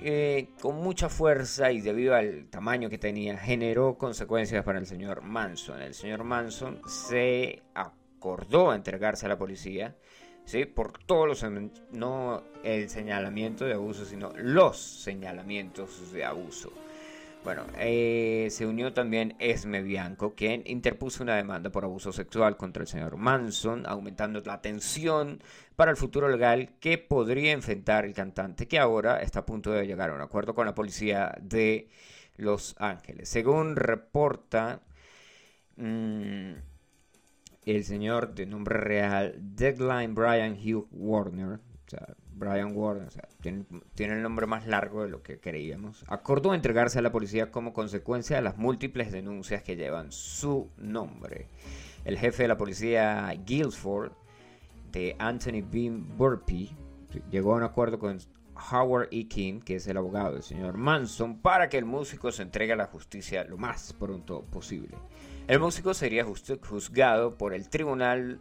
eh, 0.00 0.48
con 0.60 0.76
mucha 0.76 1.08
fuerza 1.08 1.72
y 1.72 1.80
debido 1.80 2.14
al 2.14 2.46
tamaño 2.50 2.90
que 2.90 2.98
tenía 2.98 3.36
generó 3.38 3.96
consecuencias 3.96 4.64
para 4.64 4.78
el 4.78 4.86
señor 4.86 5.22
Manson. 5.22 5.80
El 5.80 5.94
señor 5.94 6.24
Manson 6.24 6.80
se 6.86 7.62
acordó 7.74 8.74
entregarse 8.74 9.26
a 9.26 9.30
la 9.30 9.38
policía. 9.38 9.96
¿sí? 10.44 10.64
Por 10.64 10.98
todos 11.04 11.28
los 11.28 11.46
no 11.92 12.42
el 12.62 12.88
señalamiento 12.88 13.64
de 13.64 13.74
abuso, 13.74 14.04
sino 14.04 14.32
los 14.36 14.78
señalamientos 14.78 16.12
de 16.12 16.24
abuso. 16.24 16.72
Bueno, 17.44 17.64
eh, 17.76 18.46
se 18.52 18.66
unió 18.66 18.92
también 18.92 19.34
Esme 19.40 19.82
Bianco, 19.82 20.34
quien 20.36 20.62
interpuso 20.64 21.24
una 21.24 21.34
demanda 21.34 21.70
por 21.70 21.82
abuso 21.84 22.12
sexual 22.12 22.56
contra 22.56 22.82
el 22.82 22.86
señor 22.86 23.16
Manson, 23.16 23.84
aumentando 23.84 24.40
la 24.44 24.60
tensión 24.62 25.42
para 25.74 25.90
el 25.90 25.96
futuro 25.96 26.28
legal 26.28 26.76
que 26.78 26.98
podría 26.98 27.50
enfrentar 27.50 28.04
el 28.04 28.14
cantante, 28.14 28.68
que 28.68 28.78
ahora 28.78 29.20
está 29.22 29.40
a 29.40 29.46
punto 29.46 29.72
de 29.72 29.88
llegar 29.88 30.10
a 30.10 30.14
un 30.14 30.20
acuerdo 30.20 30.54
con 30.54 30.66
la 30.66 30.74
policía 30.74 31.34
de 31.40 31.88
Los 32.36 32.76
Ángeles. 32.78 33.28
Según 33.28 33.74
reporta 33.74 34.80
mm, 35.76 36.52
el 37.66 37.84
señor 37.84 38.34
de 38.36 38.46
nombre 38.46 38.78
real, 38.78 39.34
Deadline 39.36 40.14
Brian 40.14 40.52
Hugh 40.52 40.86
Warner, 40.92 41.54
o 41.54 41.90
sea, 41.90 42.06
Brian 42.34 42.76
Warner, 42.76 43.06
o 43.06 43.10
sea, 43.10 43.28
tiene, 43.40 43.64
el 43.96 44.22
nombre 44.22 44.46
más 44.46 44.66
largo 44.66 45.02
de 45.02 45.08
lo 45.08 45.22
que 45.22 45.38
creíamos, 45.38 46.04
acordó 46.08 46.54
entregarse 46.54 46.98
a 46.98 47.02
la 47.02 47.12
policía 47.12 47.50
como 47.50 47.72
consecuencia 47.72 48.36
de 48.36 48.42
las 48.42 48.56
múltiples 48.56 49.12
denuncias 49.12 49.62
que 49.62 49.76
llevan 49.76 50.12
su 50.12 50.70
nombre. 50.76 51.48
El 52.04 52.18
jefe 52.18 52.44
de 52.44 52.48
la 52.48 52.56
policía, 52.56 53.32
Guilford, 53.44 54.12
de 54.90 55.16
Anthony 55.18 55.62
Bean 55.70 56.16
Burpee, 56.16 56.70
llegó 57.30 57.54
a 57.54 57.56
un 57.58 57.62
acuerdo 57.62 57.98
con 57.98 58.18
Howard 58.70 59.08
E. 59.10 59.28
King, 59.28 59.60
que 59.60 59.76
es 59.76 59.86
el 59.86 59.96
abogado 59.96 60.34
del 60.34 60.42
señor 60.42 60.76
Manson, 60.76 61.40
para 61.40 61.68
que 61.68 61.78
el 61.78 61.84
músico 61.84 62.32
se 62.32 62.42
entregue 62.42 62.72
a 62.72 62.76
la 62.76 62.86
justicia 62.86 63.44
lo 63.44 63.56
más 63.56 63.92
pronto 63.92 64.42
posible. 64.42 64.96
El 65.48 65.60
músico 65.60 65.94
sería 65.94 66.24
juzgado 66.24 67.36
por 67.36 67.54
el 67.54 67.68
tribunal 67.68 68.40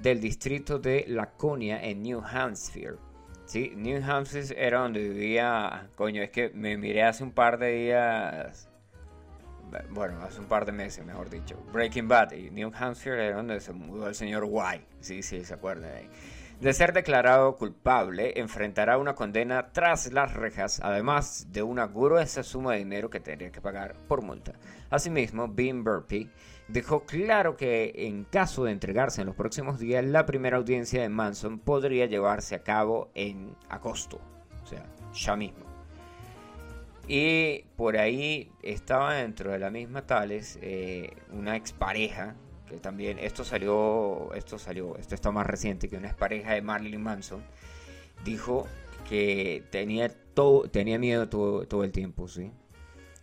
del 0.00 0.20
distrito 0.20 0.78
de 0.78 1.04
Laconia 1.08 1.82
en 1.82 2.02
New 2.02 2.22
Hampshire. 2.22 2.96
Sí, 3.50 3.72
New 3.74 4.00
Hampshire 4.08 4.54
era 4.56 4.78
donde 4.78 5.00
vivía. 5.00 5.88
Coño, 5.96 6.22
es 6.22 6.30
que 6.30 6.50
me 6.50 6.76
miré 6.76 7.02
hace 7.02 7.24
un 7.24 7.32
par 7.32 7.58
de 7.58 7.72
días. 7.72 8.70
Bueno, 9.88 10.22
hace 10.22 10.38
un 10.38 10.46
par 10.46 10.64
de 10.64 10.70
meses, 10.70 11.04
mejor 11.04 11.28
dicho. 11.30 11.56
Breaking 11.72 12.06
Bad 12.06 12.30
y 12.30 12.52
New 12.52 12.70
Hampshire 12.72 13.26
era 13.26 13.38
donde 13.38 13.58
se 13.58 13.72
mudó 13.72 14.06
el 14.06 14.14
señor 14.14 14.44
White. 14.46 14.86
Sí, 15.00 15.24
sí, 15.24 15.44
se 15.44 15.54
acuerdan 15.54 15.92
ahí. 15.92 16.08
De 16.60 16.72
ser 16.72 16.92
declarado 16.92 17.56
culpable, 17.56 18.34
enfrentará 18.38 18.98
una 18.98 19.16
condena 19.16 19.72
tras 19.72 20.12
las 20.12 20.32
rejas, 20.32 20.78
además 20.84 21.48
de 21.50 21.64
una 21.64 21.88
gruesa 21.88 22.44
suma 22.44 22.74
de 22.74 22.78
dinero 22.78 23.10
que 23.10 23.18
tendría 23.18 23.50
que 23.50 23.60
pagar 23.60 23.96
por 24.06 24.22
multa. 24.22 24.52
Asimismo, 24.90 25.48
Bean 25.48 25.82
Burpee 25.82 26.30
dejó 26.72 27.04
claro 27.04 27.56
que 27.56 27.92
en 27.94 28.24
caso 28.24 28.64
de 28.64 28.72
entregarse 28.72 29.20
en 29.20 29.26
los 29.26 29.36
próximos 29.36 29.78
días, 29.78 30.04
la 30.04 30.26
primera 30.26 30.56
audiencia 30.56 31.02
de 31.02 31.08
Manson 31.08 31.58
podría 31.58 32.06
llevarse 32.06 32.54
a 32.54 32.62
cabo 32.62 33.10
en 33.14 33.56
agosto, 33.68 34.20
o 34.62 34.66
sea, 34.66 34.84
ya 35.12 35.36
mismo. 35.36 35.64
Y 37.08 37.64
por 37.76 37.96
ahí 37.96 38.52
estaba 38.62 39.14
dentro 39.14 39.50
de 39.50 39.58
la 39.58 39.70
misma 39.70 40.06
Tales 40.06 40.58
eh, 40.62 41.16
una 41.32 41.56
expareja 41.56 42.36
que 42.68 42.76
también 42.76 43.18
esto 43.18 43.44
salió, 43.44 44.32
esto 44.34 44.56
salió, 44.56 44.96
esto 44.96 45.16
está 45.16 45.32
más 45.32 45.44
reciente 45.44 45.88
que 45.88 45.96
una 45.96 46.06
expareja 46.06 46.52
de 46.52 46.62
Marilyn 46.62 47.02
Manson 47.02 47.42
dijo 48.24 48.68
que 49.08 49.64
tenía 49.70 50.08
todo, 50.34 50.62
tenía 50.68 51.00
miedo 51.00 51.28
todo, 51.28 51.66
todo 51.66 51.82
el 51.82 51.90
tiempo, 51.90 52.28
sí, 52.28 52.52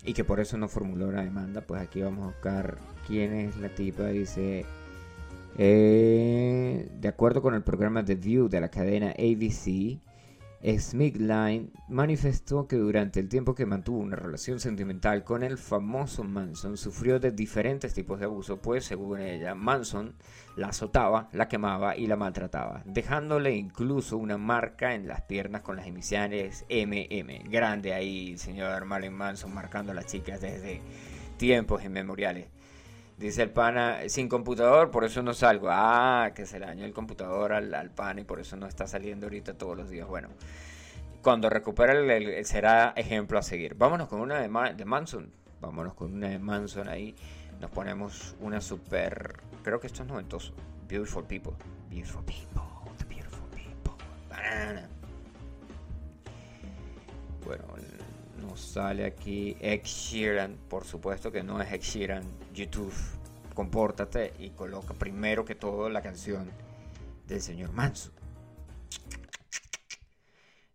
y 0.08 0.14
que 0.14 0.24
por 0.24 0.40
eso 0.40 0.58
no 0.58 0.70
formuló 0.70 1.12
la 1.12 1.24
demanda. 1.24 1.62
Pues 1.62 1.82
aquí 1.82 2.02
vamos 2.02 2.24
a 2.24 2.28
buscar 2.28 2.78
quién 3.06 3.34
es 3.34 3.58
la 3.58 3.68
tipa. 3.68 4.08
Dice, 4.08 4.66
eh, 5.58 6.90
de 7.00 7.08
acuerdo 7.10 7.42
con 7.42 7.54
el 7.54 7.62
programa 7.62 8.06
The 8.06 8.16
View 8.16 8.48
de 8.48 8.62
la 8.62 8.70
cadena 8.70 9.10
ABC, 9.12 10.00
Smithline 10.76 11.72
manifestó 11.88 12.68
que 12.68 12.76
durante 12.76 13.22
el 13.22 13.30
tiempo 13.30 13.56
que 13.56 13.66
mantuvo 13.66 14.00
una 14.00 14.18
relación 14.18 14.60
sentimental 14.60 15.24
con 15.24 15.44
el 15.44 15.58
famoso 15.58 16.26
Manson 16.26 16.76
sufrió 16.76 17.20
de 17.20 17.32
diferentes 17.32 17.94
tipos 17.94 18.20
de 18.20 18.26
abuso, 18.26 18.62
pues 18.62 18.84
según 18.84 19.22
ella, 19.22 19.56
Manson 19.56 20.16
la 20.58 20.68
azotaba, 20.68 21.30
la 21.32 21.48
quemaba 21.48 21.96
y 21.96 22.08
la 22.08 22.18
maltrataba, 22.18 22.84
dejándole 22.86 23.56
incluso 23.56 24.18
una 24.18 24.38
marca 24.38 24.94
en 24.94 25.08
las 25.08 25.22
piernas 25.22 25.62
con 25.62 25.78
las 25.78 25.88
iniciales 25.88 26.66
MM. 26.70 27.50
Grande 27.50 27.94
ahí, 27.94 28.38
señor 28.38 28.84
Marlon 28.84 29.14
Manson, 29.14 29.54
marcando 29.54 29.94
a 29.94 29.96
las 29.96 30.08
chicas 30.08 30.42
desde 30.42 30.82
tiempos 31.38 31.86
inmemoriales. 31.86 32.57
Dice 33.18 33.42
el 33.42 33.50
pana, 33.50 34.08
sin 34.10 34.30
computador, 34.30 34.92
por 34.92 35.04
eso 35.04 35.24
no 35.24 35.34
salgo. 35.34 35.70
Ah, 35.72 36.32
que 36.36 36.46
se 36.46 36.60
le 36.60 36.68
dañó 36.68 36.86
el 36.86 36.94
computador 36.94 37.52
al, 37.52 37.74
al 37.74 37.90
pana 37.90 38.22
y 38.22 38.24
por 38.24 38.40
eso 38.40 38.56
no 38.58 38.68
está 38.68 38.86
saliendo 38.86 39.26
ahorita 39.26 39.56
todos 39.56 39.76
los 39.76 39.90
días. 39.90 40.08
Bueno, 40.08 40.30
cuando 41.24 41.50
recupere 41.50 42.16
el, 42.16 42.46
será 42.46 42.94
ejemplo 42.96 43.40
a 43.40 43.42
seguir. 43.42 43.74
Vámonos 43.76 44.08
con 44.08 44.22
una 44.22 44.40
de, 44.40 44.74
de 44.76 44.86
Manson. 44.86 45.32
Vámonos 45.60 45.96
con 45.96 46.14
una 46.14 46.30
de 46.30 46.38
Manson 46.38 46.88
ahí. 46.88 47.16
Nos 47.60 47.72
ponemos 47.72 48.36
una 48.40 48.62
super. 48.62 49.38
Creo 49.64 49.80
que 49.80 49.88
esto 49.88 50.04
es 50.04 50.08
noventoso. 50.08 50.54
Beautiful 50.88 51.24
people. 51.24 51.54
Beautiful 51.90 52.24
people. 52.24 52.62
Beautiful 53.10 53.50
people. 53.50 53.94
Banana. 54.30 54.88
Bueno, 57.44 57.64
sale 58.58 59.06
aquí 59.06 59.56
Ex 59.60 59.90
Sheeran. 59.90 60.58
Por 60.70 60.84
supuesto 60.86 61.32
que 61.32 61.44
no 61.44 61.62
es 61.62 61.72
Ex 61.72 61.86
Sheeran. 61.86 62.24
YouTube, 62.54 62.94
compórtate 63.54 64.34
y 64.40 64.50
coloca 64.50 64.94
primero 64.94 65.46
que 65.46 65.56
todo 65.56 65.90
la 65.90 66.02
canción 66.02 66.52
del 67.28 67.42
señor 67.42 67.72
Manson. 67.72 68.14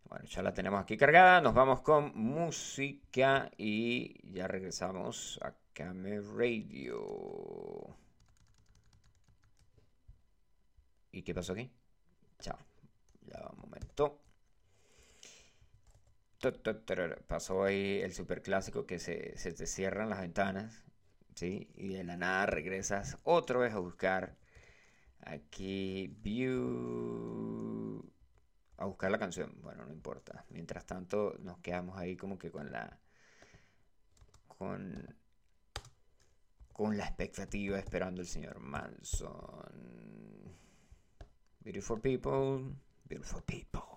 Bueno, 0.08 0.24
ya 0.26 0.42
la 0.42 0.52
tenemos 0.52 0.80
aquí 0.80 0.96
cargada. 0.96 1.40
Nos 1.40 1.54
vamos 1.54 1.80
con 1.80 2.12
música 2.14 3.50
y 3.56 4.32
ya 4.32 4.46
regresamos 4.46 5.38
a 5.42 5.54
Came 5.72 6.20
Radio. 6.20 7.96
¿Y 11.10 11.22
qué 11.22 11.34
pasó 11.34 11.52
aquí? 11.52 11.70
Chao. 12.40 12.58
Ya 13.26 13.48
un 13.52 13.60
momento. 13.60 14.21
Pasó 17.26 17.64
ahí 17.64 18.00
el 18.02 18.12
super 18.12 18.42
clásico 18.42 18.86
que 18.86 18.98
se, 18.98 19.36
se 19.38 19.52
te 19.52 19.66
cierran 19.66 20.10
las 20.10 20.20
ventanas. 20.20 20.84
¿Sí? 21.34 21.70
Y 21.76 21.94
de 21.94 22.04
la 22.04 22.16
nada 22.16 22.46
regresas 22.46 23.18
otra 23.24 23.58
vez 23.58 23.72
a 23.72 23.78
buscar 23.78 24.36
aquí 25.24 26.14
View 26.22 27.72
a 28.82 28.86
buscar 28.86 29.10
la 29.10 29.18
canción. 29.18 29.54
Bueno, 29.62 29.86
no 29.86 29.92
importa. 29.92 30.44
Mientras 30.50 30.84
tanto, 30.86 31.34
nos 31.40 31.58
quedamos 31.58 31.96
ahí 31.98 32.16
como 32.16 32.38
que 32.38 32.50
con 32.50 32.70
la. 32.72 32.98
con. 34.48 35.16
con 36.72 36.96
la 36.96 37.04
expectativa 37.06 37.78
esperando 37.78 38.20
el 38.20 38.26
señor 38.26 38.58
Manson. 38.58 40.02
Beautiful 41.60 42.00
people, 42.00 42.74
beautiful 43.04 43.42
people. 43.42 43.91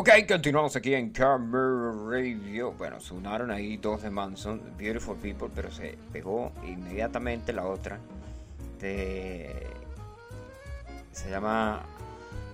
Ok, 0.00 0.10
continuamos 0.28 0.76
aquí 0.76 0.94
en 0.94 1.10
Camera 1.10 1.92
Radio. 2.08 2.70
Bueno, 2.70 3.00
sonaron 3.00 3.50
ahí 3.50 3.78
dos 3.78 4.00
de 4.00 4.10
Manson, 4.10 4.62
Beautiful 4.78 5.16
People, 5.16 5.48
pero 5.52 5.72
se 5.72 5.98
pegó 6.12 6.52
inmediatamente 6.64 7.52
la 7.52 7.66
otra 7.66 7.98
de... 8.78 9.66
Se 11.10 11.28
llama 11.28 11.82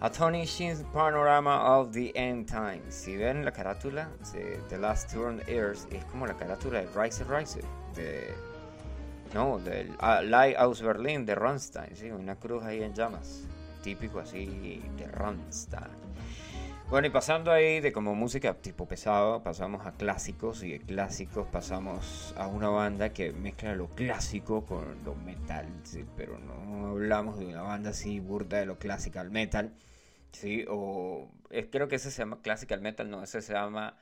Astonishing 0.01 0.85
Panorama 0.85 1.77
of 1.79 1.93
the 1.93 2.13
End 2.15 2.47
Times. 2.47 2.95
Si 2.95 3.15
ven 3.15 3.45
la 3.45 3.53
carátula 3.53 4.09
de 4.33 4.59
The 4.71 4.79
Last 4.79 5.13
Turn 5.13 5.43
Earth, 5.47 5.93
es 5.93 6.03
como 6.07 6.27
la 6.27 6.39
carátula 6.39 6.81
de 6.81 6.89
Rise 6.99 7.25
Rise, 7.25 7.61
de... 7.95 8.33
No, 9.35 9.59
del 9.59 9.95
ah, 9.99 10.23
Lighthouse 10.23 10.81
Berlin 10.81 11.27
de 11.27 11.35
Rammstein, 11.35 11.95
sí, 11.95 12.11
una 12.11 12.37
cruz 12.37 12.65
ahí 12.65 12.83
en 12.83 12.95
llamas. 12.95 13.43
Típico 13.83 14.19
así 14.19 14.83
de 14.97 15.07
Rammstein. 15.09 16.04
Bueno, 16.91 17.09
y 17.09 17.11
pasando 17.11 17.51
ahí 17.51 17.81
de 17.81 17.93
como 17.93 18.15
música 18.15 18.55
tipo 18.55 18.87
pesado, 18.87 19.43
pasamos 19.43 19.87
a 19.87 19.93
clásicos 19.93 20.63
y 20.63 20.73
de 20.73 20.81
clásicos 20.81 21.47
pasamos 21.49 22.35
a 22.37 22.47
una 22.47 22.69
banda 22.69 23.09
que 23.13 23.33
mezcla 23.33 23.75
lo 23.75 23.89
clásico 23.89 24.65
con 24.65 25.03
lo 25.05 25.15
metal, 25.15 25.67
¿sí? 25.83 26.05
pero 26.17 26.39
no 26.39 26.89
hablamos 26.89 27.39
de 27.39 27.47
una 27.47 27.63
banda 27.63 27.91
así 27.91 28.21
burda 28.21 28.59
de 28.59 28.67
lo 28.67 28.79
classical 28.79 29.31
metal, 29.31 29.73
¿sí? 30.33 30.65
o 30.69 31.31
creo 31.71 31.89
que 31.89 31.97
ese 31.97 32.11
se 32.11 32.19
llama 32.23 32.43
classical 32.43 32.81
metal, 32.81 33.11
no, 33.11 33.23
ese 33.23 33.41
se 33.43 33.55
llama 33.55 33.97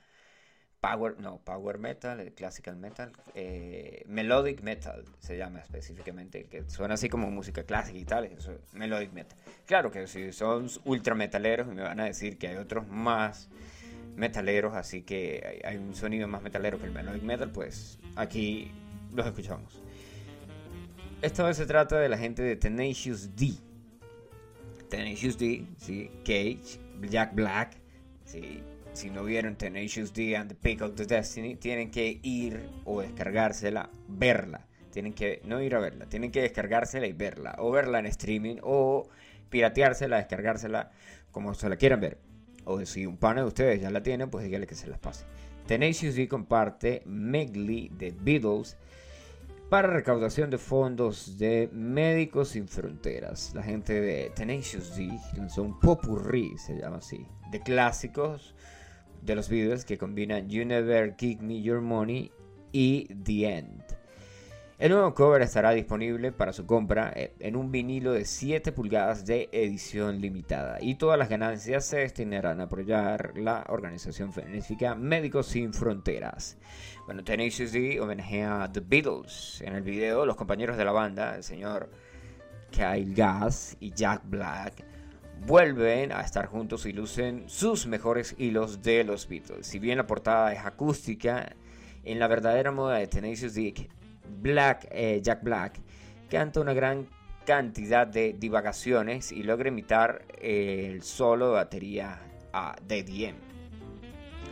Power, 0.83 1.17
no, 1.17 1.37
Power 1.37 1.77
Metal, 1.77 2.19
el 2.19 2.33
Classical 2.33 2.75
Metal, 2.75 3.09
eh, 3.35 4.03
Melodic 4.05 4.61
Metal 4.63 5.05
se 5.17 5.37
llama 5.37 5.59
específicamente, 5.59 6.43
que 6.43 6.69
suena 6.69 6.95
así 6.95 7.07
como 7.07 7.31
música 7.31 7.63
clásica 7.63 7.97
y 7.97 8.03
tal, 8.03 8.25
eso, 8.25 8.51
Melodic 8.73 9.13
Metal. 9.13 9.37
Claro 9.65 9.91
que 9.91 10.07
si 10.07 10.33
son 10.33 10.67
ultra 10.83 11.15
metaleros 11.15 11.67
me 11.67 11.81
van 11.81 12.01
a 12.01 12.03
decir 12.03 12.37
que 12.37 12.49
hay 12.49 12.57
otros 12.57 12.85
más 12.89 13.47
metaleros, 14.17 14.75
así 14.75 15.03
que 15.03 15.61
hay, 15.63 15.77
un 15.77 15.95
sonido 15.95 16.27
más 16.27 16.41
metalero 16.41 16.77
que 16.77 16.87
el 16.87 16.91
Melodic 16.91 17.23
Metal, 17.23 17.49
pues 17.49 17.97
aquí 18.17 18.69
los 19.13 19.25
escuchamos. 19.25 19.81
Esta 21.21 21.43
vez 21.45 21.55
se 21.55 21.65
trata 21.65 21.97
de 21.97 22.09
la 22.09 22.17
gente 22.17 22.41
de 22.41 22.57
Tenacious 22.57 23.33
D. 23.37 23.53
Tenacious 24.89 25.37
D, 25.37 25.65
¿sí? 25.77 26.11
Cage, 26.25 26.77
Jack 27.09 27.33
Black, 27.35 27.77
¿sí? 28.25 28.61
Si 28.93 29.09
no 29.09 29.23
vieron 29.23 29.55
Tenacious 29.55 30.13
D 30.13 30.35
and 30.37 30.49
the 30.49 30.55
Peak 30.55 30.81
of 30.81 30.95
the 30.95 31.05
Destiny, 31.05 31.55
tienen 31.55 31.91
que 31.91 32.19
ir 32.21 32.69
o 32.85 33.01
descargársela, 33.01 33.89
verla. 34.07 34.65
Tienen 34.91 35.13
que 35.13 35.41
no 35.45 35.59
ir 35.61 35.75
a 35.75 35.79
verla, 35.79 36.05
tienen 36.05 36.31
que 36.31 36.41
descargársela 36.43 37.07
y 37.07 37.13
verla. 37.13 37.55
O 37.57 37.71
verla 37.71 37.99
en 37.99 38.05
streaming 38.05 38.57
o 38.61 39.09
pirateársela, 39.49 40.17
descargársela 40.17 40.91
como 41.31 41.53
se 41.55 41.67
la 41.67 41.77
quieran 41.77 41.99
ver. 41.99 42.19
O 42.65 42.85
si 42.85 43.05
un 43.05 43.17
pana 43.17 43.41
de 43.41 43.47
ustedes 43.47 43.81
ya 43.81 43.89
la 43.89 44.03
tienen, 44.03 44.29
pues 44.29 44.45
dígale 44.45 44.67
que 44.67 44.75
se 44.75 44.87
las 44.87 44.99
pase. 44.99 45.25
Tenacious 45.65 46.15
D 46.15 46.27
comparte 46.27 47.01
Megley 47.05 47.89
de 47.89 48.11
Beatles 48.11 48.77
para 49.69 49.87
recaudación 49.87 50.51
de 50.51 50.59
fondos 50.59 51.39
de 51.39 51.67
Médicos 51.73 52.49
Sin 52.49 52.67
Fronteras. 52.67 53.53
La 53.55 53.63
gente 53.63 53.99
de 53.99 54.29
Tenacious 54.35 54.95
D 54.95 55.09
lanzó 55.35 55.63
un 55.63 55.79
popurrí, 55.79 56.55
se 56.59 56.77
llama 56.77 56.97
así, 56.97 57.25
de 57.49 57.59
clásicos 57.61 58.53
de 59.23 59.35
los 59.35 59.49
videos 59.49 59.85
que 59.85 59.97
combinan 59.97 60.49
You 60.49 60.65
Never 60.65 61.15
Give 61.17 61.41
Me 61.41 61.61
Your 61.61 61.81
Money 61.81 62.31
y 62.71 63.05
The 63.23 63.57
End. 63.57 63.83
El 64.79 64.91
nuevo 64.91 65.13
cover 65.13 65.41
estará 65.41 65.71
disponible 65.71 66.31
para 66.31 66.51
su 66.51 66.65
compra 66.65 67.13
en 67.15 67.55
un 67.55 67.71
vinilo 67.71 68.11
de 68.11 68.25
7 68.25 68.73
pulgadas 68.73 69.25
de 69.25 69.47
edición 69.53 70.19
limitada 70.19 70.79
y 70.81 70.95
todas 70.95 71.17
las 71.17 71.29
ganancias 71.29 71.85
se 71.85 71.99
destinarán 71.99 72.59
a 72.59 72.65
apoyar 72.65 73.31
la 73.37 73.63
organización 73.69 74.33
benéfica 74.35 74.93
Médicos 74.95 75.47
Sin 75.47 75.73
Fronteras. 75.73 76.57
Bueno, 77.05 77.23
Tenacious 77.23 77.71
D 77.71 78.01
homenajea 78.01 78.63
a 78.63 78.71
The 78.71 78.81
Beatles. 78.81 79.61
En 79.61 79.75
el 79.75 79.83
video, 79.83 80.25
los 80.25 80.35
compañeros 80.35 80.75
de 80.75 80.83
la 80.83 80.91
banda, 80.91 81.37
el 81.37 81.43
señor 81.43 81.89
Kyle 82.71 83.13
Gass 83.13 83.77
y 83.79 83.91
Jack 83.91 84.23
Black, 84.25 84.83
vuelven 85.45 86.11
a 86.11 86.21
estar 86.21 86.45
juntos 86.45 86.85
y 86.85 86.93
lucen 86.93 87.43
sus 87.47 87.85
mejores 87.85 88.35
hilos 88.37 88.81
de 88.81 89.03
los 89.03 89.27
Beatles. 89.27 89.67
Si 89.67 89.79
bien 89.79 89.97
la 89.97 90.07
portada 90.07 90.53
es 90.53 90.59
acústica, 90.59 91.55
en 92.03 92.19
la 92.19 92.27
verdadera 92.27 92.71
moda 92.71 92.97
de 92.97 93.07
Tenacious 93.07 93.53
D, 93.53 93.89
Black, 94.41 94.87
eh, 94.91 95.19
Jack 95.21 95.43
Black 95.43 95.79
canta 96.29 96.61
una 96.61 96.73
gran 96.73 97.07
cantidad 97.45 98.07
de 98.07 98.33
divagaciones 98.33 99.31
y 99.31 99.43
logra 99.43 99.69
imitar 99.69 100.25
el 100.41 101.01
solo 101.03 101.47
de 101.47 101.53
batería 101.53 102.19
de 102.85 103.03
DM. 103.03 103.35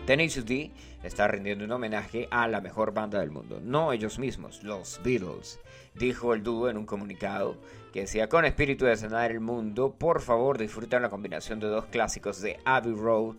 Tenacious 0.06 0.46
D 0.46 0.72
está 1.04 1.28
rindiendo 1.28 1.64
un 1.64 1.72
homenaje 1.72 2.28
a 2.32 2.48
la 2.48 2.60
mejor 2.60 2.94
banda 2.94 3.20
del 3.20 3.32
mundo, 3.32 3.60
no 3.64 3.94
ellos 3.94 4.20
mismos, 4.20 4.64
los 4.64 5.00
Beatles, 5.04 5.60
dijo 5.96 6.34
el 6.34 6.44
dúo 6.44 6.70
en 6.70 6.78
un 6.78 6.86
comunicado 6.86 7.58
que 7.92 8.02
decía, 8.02 8.30
con 8.30 8.46
espíritu 8.46 8.86
de 8.86 8.96
sanar 8.96 9.32
el 9.32 9.40
mundo, 9.40 9.96
por 9.98 10.22
favor 10.22 10.58
disfruten 10.58 11.02
la 11.02 11.10
combinación 11.10 11.60
de 11.60 11.68
dos 11.68 11.86
clásicos 11.86 12.42
de 12.42 12.58
Abbey 12.64 12.94
Road 12.94 13.36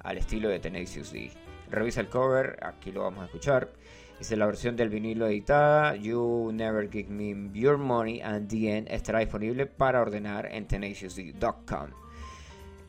al 0.00 0.18
estilo 0.18 0.48
de 0.48 0.60
Tenacious 0.60 1.12
D. 1.12 1.30
Revisa 1.70 2.00
el 2.00 2.08
cover, 2.08 2.58
aquí 2.62 2.92
lo 2.92 3.02
vamos 3.02 3.22
a 3.22 3.26
escuchar. 3.26 3.72
Dice 4.18 4.36
la 4.36 4.46
versión 4.46 4.74
del 4.76 4.88
vinilo 4.88 5.26
editada, 5.26 5.94
You 5.94 6.50
Never 6.52 6.90
Give 6.90 7.08
Me 7.08 7.50
Your 7.52 7.78
Money 7.78 8.20
and 8.20 8.48
the 8.48 8.76
End 8.76 8.88
estará 8.90 9.20
disponible 9.20 9.66
para 9.66 10.00
ordenar 10.00 10.48
en 10.52 10.66
tenaciousd.com. 10.66 11.90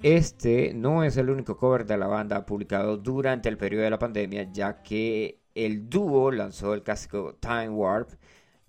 Este 0.01 0.73
no 0.73 1.03
es 1.03 1.17
el 1.17 1.29
único 1.29 1.57
cover 1.57 1.85
de 1.85 1.97
la 1.97 2.07
banda 2.07 2.45
publicado 2.45 2.97
durante 2.97 3.47
el 3.49 3.57
periodo 3.57 3.83
de 3.83 3.89
la 3.89 3.99
pandemia, 3.99 4.51
ya 4.51 4.81
que 4.81 5.41
el 5.53 5.89
dúo 5.89 6.31
lanzó 6.31 6.73
el 6.73 6.83
clásico 6.83 7.35
Time 7.35 7.69
Warp 7.69 8.09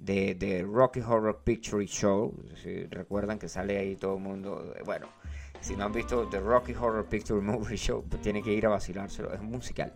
de, 0.05 0.66
Rocky 0.68 1.01
Horror 1.01 1.42
Picture 1.44 1.84
Show. 1.86 2.34
Si 2.62 2.84
recuerdan 2.86 3.38
que 3.38 3.48
sale 3.48 3.78
ahí 3.78 3.96
todo 3.96 4.16
el 4.16 4.22
mundo. 4.22 4.74
Bueno, 4.84 5.09
si 5.61 5.76
no 5.76 5.84
han 5.84 5.92
visto 5.92 6.28
The 6.28 6.40
Rocky 6.40 6.72
Horror 6.72 7.07
Picture 7.07 7.40
Movie 7.40 7.76
Show, 7.76 8.05
pues 8.09 8.22
que 8.22 8.53
ir 8.53 8.66
a 8.66 8.70
vacilárselo. 8.70 9.32
Es 9.32 9.42
musical. 9.42 9.92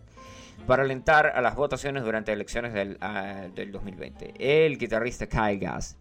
Para 0.67 0.83
alentar 0.83 1.27
a 1.27 1.41
las 1.41 1.55
votaciones 1.55 2.03
durante 2.03 2.31
elecciones 2.31 2.73
del, 2.73 2.97
uh, 3.01 3.53
del 3.53 3.71
2020. 3.71 4.33
El 4.39 4.77
guitarrista 4.77 5.27
Kyle 5.27 5.59
Gass. 5.59 5.97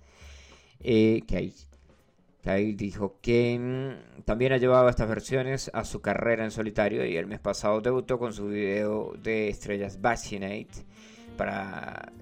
Eh, 0.81 1.23
Kyle, 1.27 2.77
dijo 2.77 3.19
que 3.23 3.59
mm, 3.59 4.23
también 4.25 4.53
ha 4.53 4.59
llevado 4.59 4.89
estas 4.89 5.09
versiones 5.09 5.71
a 5.73 5.85
su 5.85 6.03
carrera 6.03 6.45
en 6.45 6.51
solitario 6.51 7.05
y 7.07 7.17
el 7.17 7.27
mes 7.27 7.41
pasado 7.41 7.81
debutó 7.81 8.19
con 8.19 8.35
su 8.35 8.49
video 8.49 9.15
de 9.23 9.49
estrellas 9.49 10.01
Bashinate 10.01 10.85
para 11.39 12.13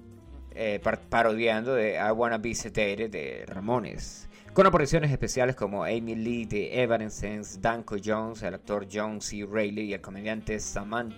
eh, 0.55 0.81
parodiando 1.09 1.73
de 1.75 1.95
I 1.95 2.11
Wanna 2.11 2.37
Be 2.37 2.55
Sedated 2.55 3.09
de 3.09 3.45
Ramones. 3.47 4.27
Con 4.53 4.67
apariciones 4.67 5.11
especiales 5.11 5.55
como 5.55 5.83
Amy 5.83 6.15
Lee 6.15 6.45
de 6.45 6.81
Evanescence, 6.83 7.59
Danko 7.59 7.95
Jones, 8.03 8.43
el 8.43 8.53
actor 8.53 8.87
John 8.91 9.19
C. 9.19 9.47
Reilly 9.49 9.81
y, 9.85 9.93
el 9.93 10.01
comediante 10.01 10.57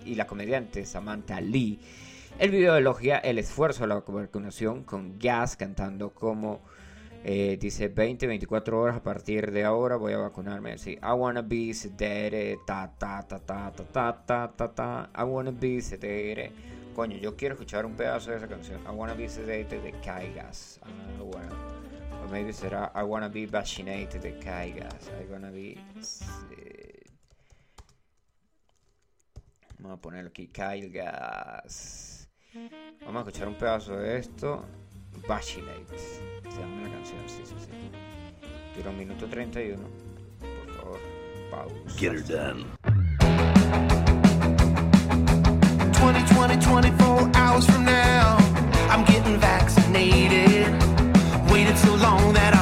y 0.06 0.14
la 0.14 0.26
comediante 0.26 0.86
Samantha 0.86 1.40
Lee. 1.40 1.78
El 2.38 2.50
video 2.50 2.76
elogia 2.76 3.18
el 3.18 3.38
esfuerzo 3.38 3.82
de 3.82 3.88
la 3.88 3.96
vacunación 3.96 4.84
con 4.84 5.18
Gas 5.18 5.56
cantando 5.56 6.14
como 6.14 6.62
eh, 7.24 7.58
dice 7.60 7.88
20, 7.88 8.26
24 8.26 8.80
horas 8.80 8.96
a 8.96 9.02
partir 9.02 9.50
de 9.50 9.64
ahora 9.64 9.96
voy 9.96 10.12
a 10.12 10.18
vacunarme. 10.18 10.78
Sí, 10.78 10.92
I 11.02 11.12
wanna 11.12 11.42
be 11.42 11.74
sedated, 11.74 12.58
ta 12.66 12.92
ta 12.98 13.20
ta 13.26 13.38
ta 13.38 13.72
ta 13.72 13.84
ta 13.92 14.24
ta 14.24 14.52
ta 14.56 14.74
ta. 14.74 15.10
I 15.14 15.24
wanna 15.24 15.50
be 15.50 15.82
sedated. 15.82 16.52
Coño, 16.96 17.18
yo 17.18 17.36
quiero 17.36 17.56
escuchar 17.56 17.84
un 17.84 17.94
pedazo 17.94 18.30
de 18.30 18.38
esa 18.38 18.48
canción. 18.48 18.80
I 18.86 18.88
wanna 18.88 19.12
be 19.12 19.28
sedated 19.28 19.82
de 19.82 19.92
Kaigas. 20.00 20.80
Ah, 20.82 20.88
bueno. 21.22 21.54
O 22.24 22.28
maybe 22.30 22.54
será 22.54 22.90
I 22.94 23.02
wanna 23.02 23.28
be 23.28 23.44
vaccinated 23.44 24.22
de 24.22 24.38
Kaigas. 24.38 25.10
I 25.20 25.30
wanna 25.30 25.50
be. 25.50 25.78
Vamos 29.78 29.98
a 29.98 30.00
ponerlo 30.00 30.30
aquí. 30.30 30.48
Kaigas. 30.48 32.30
Vamos 33.04 33.16
a 33.16 33.28
escuchar 33.28 33.48
un 33.48 33.56
pedazo 33.56 33.94
de 33.98 34.16
esto. 34.16 34.64
Vaccinate. 35.28 35.98
Se 35.98 36.58
llama 36.58 36.80
la 36.80 36.94
canción, 36.94 37.28
sí, 37.28 37.42
sí, 37.44 37.54
sí. 37.58 37.90
Dura 38.74 38.88
un 38.88 38.96
minuto 38.96 39.28
31. 39.28 39.86
Por 40.40 40.74
favor, 40.74 41.00
pausa. 41.50 41.98
Get 41.98 42.12
her 42.14 42.22
done. 42.26 44.05
20, 45.96 46.24
20, 46.34 46.60
24 46.60 47.30
hours 47.34 47.66
from 47.66 47.84
now, 47.84 48.36
I'm 48.90 49.04
getting 49.04 49.38
vaccinated. 49.38 50.66
Waited 51.50 51.78
so 51.78 51.94
long 51.96 52.32
that 52.34 52.54
I 52.54 52.55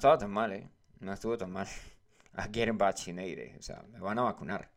estaba 0.00 0.16
tan 0.16 0.30
mal, 0.30 0.50
¿eh? 0.52 0.66
No 1.00 1.12
estuvo 1.12 1.36
tan 1.36 1.50
mal. 1.50 1.66
Getting 2.52 2.78
vaccinated. 2.78 3.58
O 3.58 3.62
sea, 3.62 3.82
me 3.92 4.00
van 4.00 4.18
a 4.18 4.22
vacunar. 4.22 4.70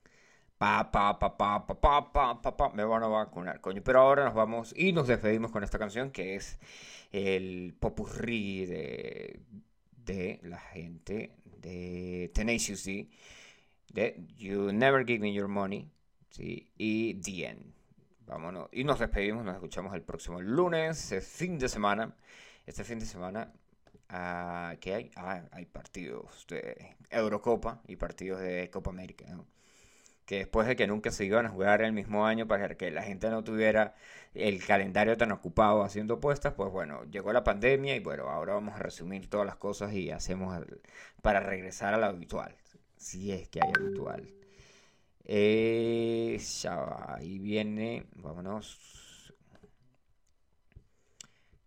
Pa, 0.58 0.92
pa, 0.92 1.18
pa, 1.18 1.38
pa, 1.38 1.66
pa, 1.66 1.82
pa, 1.82 2.12
pa, 2.12 2.42
pa, 2.42 2.58
pa, 2.58 2.70
me 2.72 2.84
van 2.84 3.04
a 3.04 3.08
vacunar, 3.08 3.62
coño. 3.62 3.82
Pero 3.84 4.02
ahora 4.02 4.26
nos 4.26 4.34
vamos 4.34 4.74
y 4.76 4.92
nos 4.92 5.08
despedimos 5.08 5.52
con 5.52 5.64
esta 5.64 5.80
canción 5.80 6.12
que 6.12 6.36
es 6.36 6.60
el 7.12 7.74
popurrí 7.80 8.66
de, 8.66 9.40
de 10.06 10.40
la 10.44 10.60
gente 10.60 11.38
de 11.58 12.30
Tenacious 12.34 12.84
D. 12.84 13.10
De 13.94 14.26
You 14.36 14.74
Never 14.74 15.06
Give 15.06 15.20
Me 15.20 15.34
Your 15.34 15.48
Money. 15.48 15.90
¿sí? 16.32 16.70
Y 16.78 17.14
The 17.22 17.46
End. 17.46 17.74
Vámonos. 18.26 18.68
Y 18.74 18.84
nos 18.84 19.00
despedimos, 19.00 19.46
nos 19.46 19.56
escuchamos 19.56 19.94
el 19.94 20.02
próximo 20.02 20.42
lunes, 20.42 21.14
es 21.14 21.26
fin 21.26 21.58
de 21.58 21.70
semana. 21.70 22.14
Este 22.66 22.84
fin 22.84 23.00
de 23.00 23.06
semana, 23.06 23.52
ah, 24.14 24.76
¿qué 24.80 24.93
hay? 24.95 25.11
Ah, 25.16 25.43
hay 25.51 25.66
partidos 25.66 26.45
de 26.49 26.95
Eurocopa 27.09 27.82
y 27.88 27.95
partidos 27.97 28.39
de 28.41 28.70
Copa 28.72 28.91
América. 28.91 29.26
Que 30.26 30.38
después 30.39 30.68
de 30.68 30.76
que 30.78 30.88
nunca 30.88 31.11
se 31.11 31.26
iban 31.26 31.45
a 31.45 31.49
jugar 31.49 31.82
el 31.82 31.91
mismo 31.93 32.26
año 32.26 32.47
para 32.47 32.76
que 32.76 32.91
la 32.91 33.03
gente 33.03 33.30
no 33.30 33.43
tuviera 33.43 33.95
el 34.34 34.66
calendario 34.66 35.18
tan 35.18 35.32
ocupado 35.32 35.84
haciendo 35.84 36.16
apuestas, 36.16 36.53
pues 36.53 36.72
bueno, 36.72 37.03
llegó 37.11 37.34
la 37.34 37.43
pandemia 37.43 37.95
y 37.95 37.99
bueno, 37.99 38.30
ahora 38.30 38.53
vamos 38.53 38.76
a 38.76 38.80
resumir 38.80 39.30
todas 39.30 39.45
las 39.45 39.57
cosas 39.57 39.93
y 39.93 40.11
hacemos 40.11 40.57
para 41.22 41.39
regresar 41.41 41.93
a 41.93 41.97
lo 41.97 42.05
habitual. 42.05 42.55
Si 42.97 43.32
es 43.34 43.49
que 43.49 43.59
hay 43.61 43.72
habitual. 43.78 44.30
Eh, 45.26 46.38
ya 46.61 47.16
ahí 47.16 47.39
viene, 47.39 48.05
vámonos. 48.16 49.03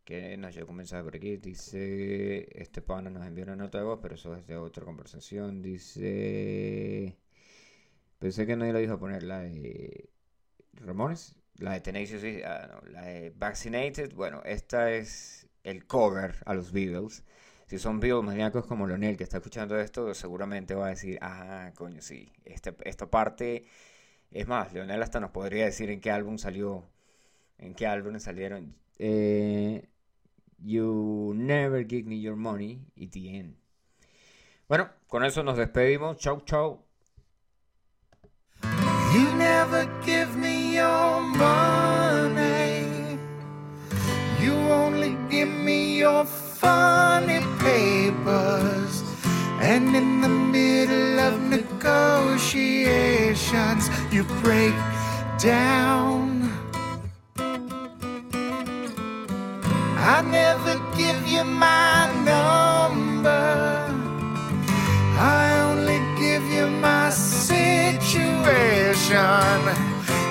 Que 0.06 0.36
nos 0.38 0.54
llegó 0.54 0.72
un 0.72 0.84
por 1.04 1.16
aquí. 1.16 1.36
Dice: 1.36 2.48
Este 2.62 2.80
pana 2.80 3.10
nos 3.10 3.26
envió 3.26 3.44
una 3.44 3.56
nota 3.56 3.78
de 3.78 3.84
voz, 3.84 3.98
pero 4.00 4.14
eso 4.14 4.36
es 4.36 4.46
de 4.46 4.56
otra 4.56 4.84
conversación. 4.84 5.62
Dice: 5.62 7.16
Pensé 8.18 8.46
que 8.46 8.56
nadie 8.56 8.72
lo 8.72 8.80
iba 8.80 8.94
a 8.94 8.98
poner 8.98 9.24
la 9.24 9.40
de 9.40 10.08
Ramones, 10.74 11.36
la 11.56 11.72
de 11.72 11.80
Tenacious, 11.80 12.22
ah, 12.44 12.68
no, 12.72 12.90
la 12.90 13.02
de 13.02 13.30
Vaccinated. 13.30 14.14
Bueno, 14.14 14.42
esta 14.44 14.92
es 14.92 15.48
el 15.64 15.86
cover 15.86 16.36
a 16.46 16.54
los 16.54 16.72
Beatles. 16.72 17.24
Si 17.66 17.78
son 17.78 17.98
Beatles 18.00 18.24
maníacos 18.24 18.66
como 18.66 18.86
Leonel 18.86 19.16
que 19.16 19.24
está 19.24 19.38
escuchando 19.38 19.78
esto, 19.78 20.14
seguramente 20.14 20.74
va 20.76 20.86
a 20.86 20.90
decir: 20.90 21.18
Ah, 21.20 21.72
coño, 21.74 22.00
sí, 22.02 22.32
este, 22.44 22.74
esta 22.84 23.10
parte. 23.10 23.64
Es 24.30 24.46
más, 24.48 24.72
Leonel 24.72 25.02
hasta 25.02 25.20
nos 25.20 25.30
podría 25.32 25.64
decir 25.66 25.90
en 25.90 26.00
qué 26.00 26.10
álbum 26.12 26.38
salió, 26.38 26.88
en 27.58 27.74
qué 27.74 27.86
álbum 27.88 28.20
salieron. 28.20 28.76
Eh, 28.98 29.88
You 30.58 31.34
Never 31.36 31.84
Give 31.84 32.06
Me 32.06 32.16
Your 32.16 32.36
Money 32.36 32.80
y 32.96 33.08
The 33.08 33.38
End. 33.38 33.56
Bueno, 34.68 34.88
con 35.08 35.24
eso 35.24 35.42
nos 35.42 35.56
despedimos. 35.56 36.18
Chau, 36.18 36.42
chau. 36.44 36.82
You 39.14 39.32
never 39.36 39.88
give 40.04 40.36
me 40.36 40.74
your 40.74 41.20
money. 41.20 42.84
You 44.40 44.52
only 44.52 45.16
give 45.30 45.48
me 45.48 45.98
your 45.98 46.26
funny 46.26 47.40
papers. 47.58 49.04
And 49.60 49.94
in 49.94 50.20
the 50.20 50.28
middle 50.28 51.20
of 51.20 51.40
negotiations, 51.40 53.88
you 54.10 54.24
break 54.42 54.74
down. 55.38 56.25
I 60.08 60.22
never 60.22 60.78
give 60.96 61.26
you 61.26 61.42
my 61.42 62.08
number. 62.24 63.90
I 65.18 65.58
only 65.68 65.98
give 66.16 66.44
you 66.44 66.68
my 66.68 67.10
situation. 67.10 68.14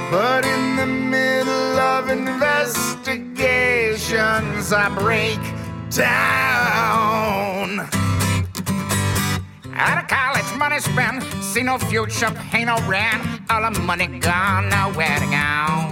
But 0.09 0.45
in 0.45 0.77
the 0.77 0.85
middle 0.85 1.77
of 1.77 2.09
investigations, 2.09 4.71
I 4.71 4.87
break 4.97 5.41
down. 5.89 7.81
Out 9.73 10.01
of 10.01 10.07
college, 10.07 10.49
money 10.57 10.79
spent, 10.79 11.21
see 11.43 11.63
no 11.63 11.77
future, 11.77 12.31
pay 12.49 12.63
no 12.63 12.77
rent. 12.87 13.21
All 13.49 13.69
the 13.69 13.77
money 13.81 14.07
gone, 14.19 14.69
nowhere 14.69 15.19
to 15.19 15.25
go. 15.25 15.91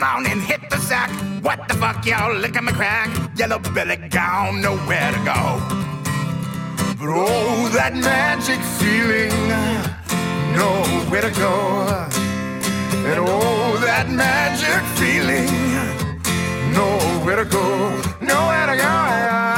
Monday 0.00 0.30
morning, 0.30 0.40
hit 0.40 0.70
the 0.70 0.78
sack. 0.78 1.10
What 1.42 1.68
the 1.68 1.74
fuck, 1.74 2.04
y'all? 2.06 2.34
Look 2.34 2.56
at 2.56 2.64
me 2.64 2.72
crack. 2.72 3.08
Yellow 3.36 3.58
belly 3.58 3.96
gone, 4.08 4.60
nowhere 4.62 5.12
to 5.12 5.18
go. 5.18 5.60
But 6.98 7.08
oh, 7.08 7.68
that 7.74 7.94
magic 7.94 8.60
feeling, 8.78 9.30
nowhere 10.56 11.22
to 11.22 11.30
go. 11.38 12.08
And 13.08 13.20
oh, 13.26 13.76
that 13.82 14.10
magic 14.10 14.82
feeling, 14.98 15.50
nowhere 16.72 17.36
to 17.36 17.44
go, 17.44 18.00
nowhere 18.20 18.66
to 18.66 18.76
go. 18.76 19.49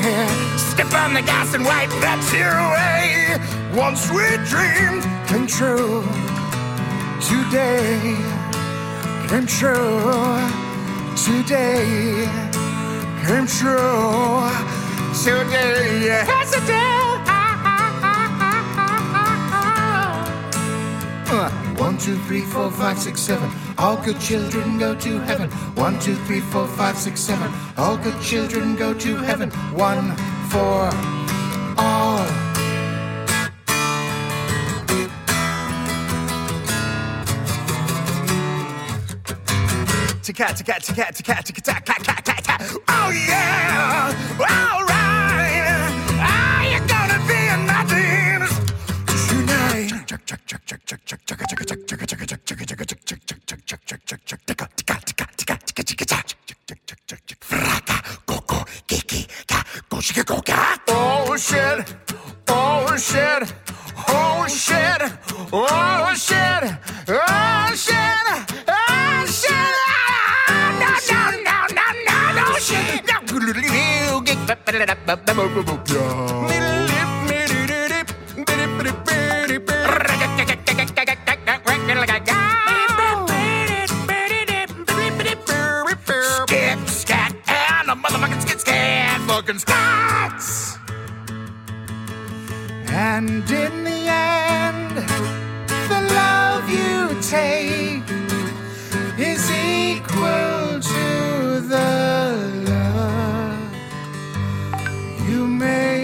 Step 0.00 0.92
on 0.94 1.12
the 1.12 1.20
gas 1.20 1.52
and 1.52 1.62
wipe 1.62 1.90
that 2.00 2.18
tear 2.30 2.56
away. 2.56 3.36
One 3.78 3.94
sweet 3.96 4.40
dream 4.48 5.02
came 5.28 5.46
true 5.46 6.02
today. 7.20 8.16
Came 9.28 9.46
true 9.46 10.40
today. 11.20 12.24
Came 13.26 13.46
true 13.46 14.48
today. 15.22 16.00
Yes, 16.06 16.54
it 16.54 16.64
did. 16.66 17.00
Uh, 21.32 21.59
One, 21.80 21.96
two, 21.96 22.14
three, 22.26 22.42
four, 22.42 22.70
five, 22.70 22.98
six, 22.98 23.22
seven. 23.22 23.50
All 23.78 23.96
good 23.96 24.20
children 24.20 24.78
go 24.78 24.94
to 24.96 25.18
heaven. 25.20 25.50
One, 25.76 25.98
two, 25.98 26.14
three, 26.26 26.40
four, 26.40 26.66
five, 26.66 26.94
six, 26.94 27.20
seven. 27.20 27.50
All 27.78 27.96
good 27.96 28.20
children 28.20 28.76
go 28.76 28.92
to 28.92 29.16
heaven. 29.16 29.50
One 29.72 30.14
for 30.50 30.90
all. 31.78 32.26
Cat, 40.34 40.62
cat, 40.64 40.84
cat, 40.94 41.22
cat, 41.24 41.24
cat, 41.24 41.84
cat, 41.84 41.84
cat, 41.84 42.24
cat, 42.24 42.44
cat. 42.44 42.76
Oh 42.88 43.10
yeah! 43.10 44.14
All 44.38 44.84
right! 44.84 44.99
Oh 60.88 61.36
shit! 61.36 61.84
Oh 62.48 62.96
shit! 62.96 63.42
Oh 63.92 64.46
shit! 64.48 65.02
Oh 65.52 66.14
shit! 66.16 66.64
Oh 67.08 67.74
shit! 67.76 68.26
Oh 68.66 69.24
shit! 69.26 69.76
No, 70.80 70.90
no, 71.10 71.22
no, 71.46 71.58
no, 71.76 71.86
no, 72.06 72.16
no 72.34 72.58
shit! 72.58 73.06
broken 89.50 89.58
starts. 89.58 90.78
And 92.88 93.50
in 93.50 93.84
the 93.84 94.06
end, 94.08 94.96
the 95.88 96.00
love 96.14 96.70
you 96.70 97.20
take 97.22 98.02
is 99.18 99.50
equal 99.50 100.80
to 100.80 101.60
the 101.68 101.90
love 102.68 103.74
you 105.28 105.46
make. 105.46 105.99